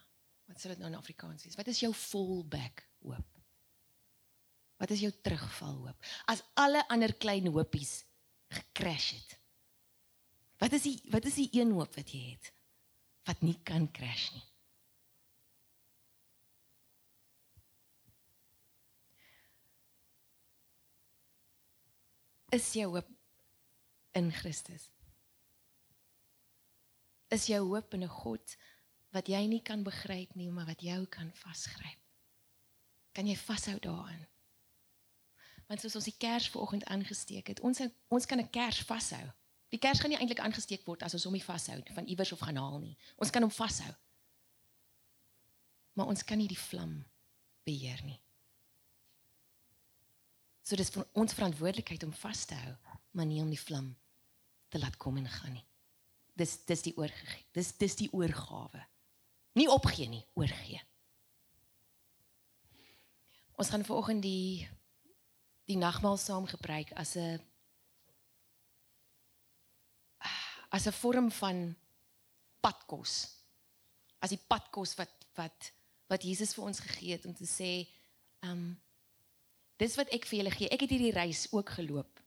wat 0.45 0.59
sou 0.59 0.73
dit 0.73 0.77
nou 0.77 0.91
in 0.91 0.97
Afrikaans 0.97 1.43
wees? 1.43 1.55
Wat 1.55 1.67
is 1.67 1.79
jou 1.79 1.93
fallback 1.93 2.89
hoop? 3.01 3.40
Wat 4.81 4.89
is 4.89 5.03
jou 5.05 5.11
terugval 5.21 5.75
hoop? 5.83 6.07
As 6.25 6.41
alle 6.57 6.81
ander 6.89 7.13
klein 7.13 7.51
hopies 7.53 7.99
gecrash 8.49 9.11
het. 9.13 9.35
Wat 10.61 10.73
is 10.73 10.87
die 10.87 10.95
wat 11.13 11.25
is 11.29 11.37
die 11.37 11.49
een 11.53 11.73
hoop 11.77 11.93
wat 11.97 12.09
jy 12.13 12.21
het 12.31 12.49
wat 13.29 13.43
nie 13.45 13.57
kan 13.63 13.85
crash 13.93 14.31
nie? 14.33 14.47
Is 22.57 22.71
jou 22.75 22.89
hoop 22.95 23.07
in 24.17 24.31
Christus? 24.33 24.89
Is 27.31 27.45
jou 27.47 27.61
hoop 27.69 27.93
in 27.93 28.03
'n 28.03 28.15
God 28.17 28.57
wat 29.13 29.27
jy 29.27 29.45
nie 29.47 29.61
kan 29.61 29.83
begryp 29.83 30.35
nie, 30.35 30.49
maar 30.51 30.65
wat 30.65 30.81
jou 30.81 31.05
kan 31.05 31.31
vasgryp? 31.31 32.01
Kan 33.13 33.27
jy 33.27 33.37
vashou 33.37 33.79
daaraan? 33.79 34.30
Want 35.71 35.79
soos 35.79 35.93
ons 35.95 36.07
die 36.09 36.17
kers 36.19 36.49
vanoggend 36.51 36.83
aangesteek 36.91 37.47
het, 37.47 37.61
ons 37.63 37.79
ons 38.11 38.25
kan 38.27 38.39
'n 38.39 38.49
kers 38.49 38.81
vashou. 38.83 39.23
Die 39.71 39.79
kers 39.79 39.99
gaan 39.99 40.11
nie 40.11 40.19
eintlik 40.19 40.41
aangesteek 40.43 40.83
word 40.85 41.03
as 41.03 41.13
ons 41.13 41.23
hom 41.23 41.33
nie 41.33 41.43
vashou 41.43 41.79
van 41.95 42.07
iewers 42.07 42.31
of 42.31 42.39
gaan 42.39 42.55
haal 42.59 42.79
nie. 42.79 42.97
Ons 43.15 43.29
kan 43.29 43.41
hom 43.41 43.51
vashou. 43.51 43.95
Maar 45.93 46.07
ons 46.07 46.23
kan 46.23 46.37
nie 46.37 46.47
die 46.47 46.57
vlam 46.57 47.05
beheer 47.63 48.03
nie. 48.03 48.19
So 50.61 50.75
dis 50.75 50.89
vir 50.89 51.07
ons 51.13 51.33
verantwoordelikheid 51.33 52.03
om 52.03 52.13
vas 52.13 52.45
te 52.45 52.55
hou, 52.55 52.75
maar 53.11 53.25
nie 53.25 53.41
om 53.41 53.49
die 53.49 53.59
vlam 53.59 53.95
te 54.69 54.79
laat 54.79 54.97
kom 54.97 55.17
en 55.17 55.29
gaan 55.29 55.53
nie. 55.53 55.65
Dis 56.35 56.65
dis 56.65 56.81
die 56.81 56.97
oorgegee. 56.97 57.45
Dis 57.53 57.71
dis 57.77 57.95
die 57.95 58.11
oorgawe. 58.11 58.87
Nie 59.53 59.69
opgee 59.69 60.07
nie, 60.07 60.25
oorgee. 60.33 60.81
Ons 63.55 63.69
gaan 63.69 63.85
vanoggend 63.85 64.21
die 64.21 64.67
die 65.69 65.77
nagmaal 65.77 66.17
saam 66.17 66.45
gebruik 66.49 66.91
as 66.93 67.15
'n 67.15 67.39
as 70.69 70.87
'n 70.87 70.91
vorm 70.91 71.31
van 71.31 71.75
padkos. 72.61 73.27
As 74.19 74.29
die 74.29 74.39
padkos 74.47 74.95
wat 74.95 75.13
wat 75.35 75.71
wat 76.07 76.23
Jesus 76.23 76.53
vir 76.53 76.63
ons 76.63 76.79
gegee 76.79 77.11
het 77.11 77.25
om 77.25 77.33
te 77.33 77.45
sê, 77.45 77.87
ehm 78.43 78.51
um, 78.51 78.81
dis 79.77 79.95
wat 79.95 80.09
ek 80.09 80.25
vir 80.25 80.37
julle 80.37 80.51
gee. 80.51 80.69
Ek 80.69 80.81
het 80.81 80.89
hierdie 80.89 81.15
reis 81.15 81.47
ook 81.51 81.69
geloop. 81.69 82.19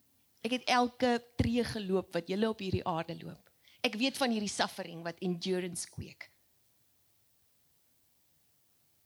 Ek 0.43 0.51
het 0.51 0.65
elke 0.67 1.23
tree 1.37 1.65
geloop 1.65 2.13
wat 2.13 2.29
julle 2.29 2.49
op 2.49 2.59
hierdie 2.59 2.85
aarde 2.85 3.17
loop. 3.25 3.51
Ek 3.81 3.95
weet 3.95 4.17
van 4.17 4.31
hierdie 4.31 4.49
suffering 4.49 5.03
wat 5.03 5.21
endurance 5.21 5.89
kweek. 5.89 6.31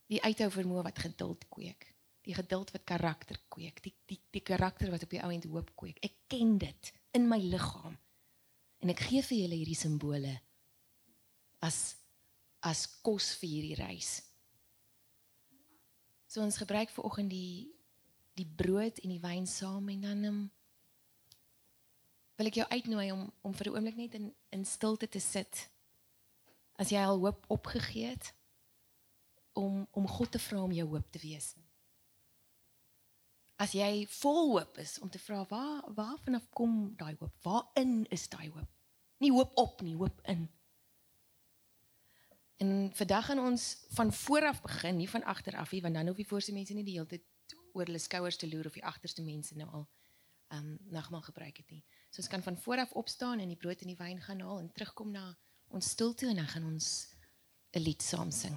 Die 0.06 0.22
uithou 0.22 0.50
vermoë 0.50 0.82
wat 0.82 0.98
geduld 0.98 1.48
kweek 1.48 1.97
die 2.28 2.36
geduld 2.36 2.70
wat 2.74 2.84
karakter 2.84 3.38
kweek, 3.48 3.80
die 3.80 3.94
die 4.10 4.20
die 4.36 4.44
karakter 4.44 4.90
wat 4.92 5.06
op 5.06 5.14
die 5.14 5.22
ou 5.24 5.30
end 5.32 5.48
hoop 5.48 5.70
kweek. 5.80 6.00
Ek 6.04 6.28
ken 6.28 6.58
dit 6.60 6.92
in 7.16 7.24
my 7.28 7.38
liggaam. 7.40 7.96
En 8.84 8.92
ek 8.92 9.00
gee 9.08 9.22
vir 9.24 9.38
julle 9.42 9.56
hierdie 9.56 9.78
simbole 9.78 10.34
as 11.64 11.96
as 12.68 12.84
kos 13.06 13.32
vir 13.40 13.48
hierdie 13.48 13.78
reis. 13.78 14.10
So 16.28 16.42
ons 16.44 16.58
gebruik 16.60 16.92
vir 16.92 17.08
oggend 17.08 17.32
die 17.32 17.70
die 18.38 18.46
brood 18.46 19.00
en 19.02 19.14
die 19.14 19.22
wyn 19.22 19.48
saam 19.50 19.88
en 19.90 20.04
dan 20.04 20.26
um, 20.28 20.42
wil 22.38 22.50
ek 22.50 22.60
jou 22.60 22.66
uitnooi 22.70 23.08
om 23.14 23.24
om 23.42 23.56
vir 23.56 23.70
'n 23.70 23.74
oomblik 23.74 23.96
net 23.96 24.18
in 24.20 24.28
in 24.52 24.66
stilte 24.66 25.08
te 25.08 25.20
sit. 25.20 25.70
As 26.76 26.92
jy 26.92 27.00
al 27.00 27.24
hoop 27.24 27.48
opgegee 27.48 28.12
het 28.12 28.34
om 29.54 29.88
om 29.90 30.06
God 30.06 30.30
te 30.32 30.38
vra 30.38 30.62
om 30.62 30.76
jou 30.76 30.86
hoop 30.92 31.10
te 31.10 31.24
wees 31.24 31.56
as 33.58 33.74
jy 33.74 34.06
vol 34.20 34.52
hoop 34.52 34.78
is 34.78 34.98
om 35.02 35.10
te 35.10 35.18
vra 35.18 35.42
waar 35.50 35.82
waar 35.94 36.18
vanaf 36.24 36.46
kom 36.54 36.94
daai 36.96 37.16
hoop? 37.18 37.34
Waarin 37.42 38.06
is 38.14 38.28
daai 38.30 38.50
hoop? 38.50 38.70
Nie 39.18 39.32
hoop 39.34 39.56
op 39.58 39.82
nie, 39.82 39.96
hoop 39.98 40.20
in. 40.30 40.46
En 42.62 42.90
vandag 42.94 43.26
gaan 43.26 43.38
ons 43.38 43.64
van 43.98 44.12
voor 44.12 44.46
af 44.46 44.62
begin, 44.62 44.96
nie 44.96 45.10
van 45.10 45.24
agter 45.24 45.56
af 45.56 45.70
nie, 45.70 45.82
want 45.82 45.94
dan 45.94 46.06
hoef 46.06 46.16
die 46.16 46.26
voorste 46.26 46.52
mense 46.52 46.74
nie 46.74 46.86
die 46.86 46.94
hele 46.98 47.10
tyd 47.10 47.56
oor 47.72 47.86
hulle 47.86 48.02
skouers 48.02 48.38
te 48.38 48.48
loer 48.48 48.66
of 48.66 48.78
die 48.78 48.84
agterste 48.84 49.22
mense 49.22 49.58
nou 49.58 49.68
al 49.70 49.88
ehm 50.48 50.64
um, 50.64 50.78
nagmaal 50.94 51.22
gebruik 51.26 51.56
het 51.60 51.70
nie. 51.70 51.82
So 52.10 52.22
ons 52.22 52.30
kan 52.32 52.42
van 52.42 52.56
voor 52.56 52.78
af 52.78 52.92
opstaan 52.92 53.38
en 53.38 53.50
die 53.50 53.58
brood 53.58 53.82
en 53.82 53.90
die 53.92 53.98
wyn 53.98 54.22
gaan 54.22 54.40
haal 54.40 54.62
en 54.62 54.72
terugkom 54.72 55.10
na 55.12 55.36
ons 55.68 55.90
stil 55.90 56.14
toe 56.14 56.30
en 56.30 56.40
dan 56.40 56.48
gaan 56.48 56.64
ons 56.64 57.08
'n 57.76 57.80
lied 57.80 58.02
saam 58.02 58.30
sing. 58.30 58.56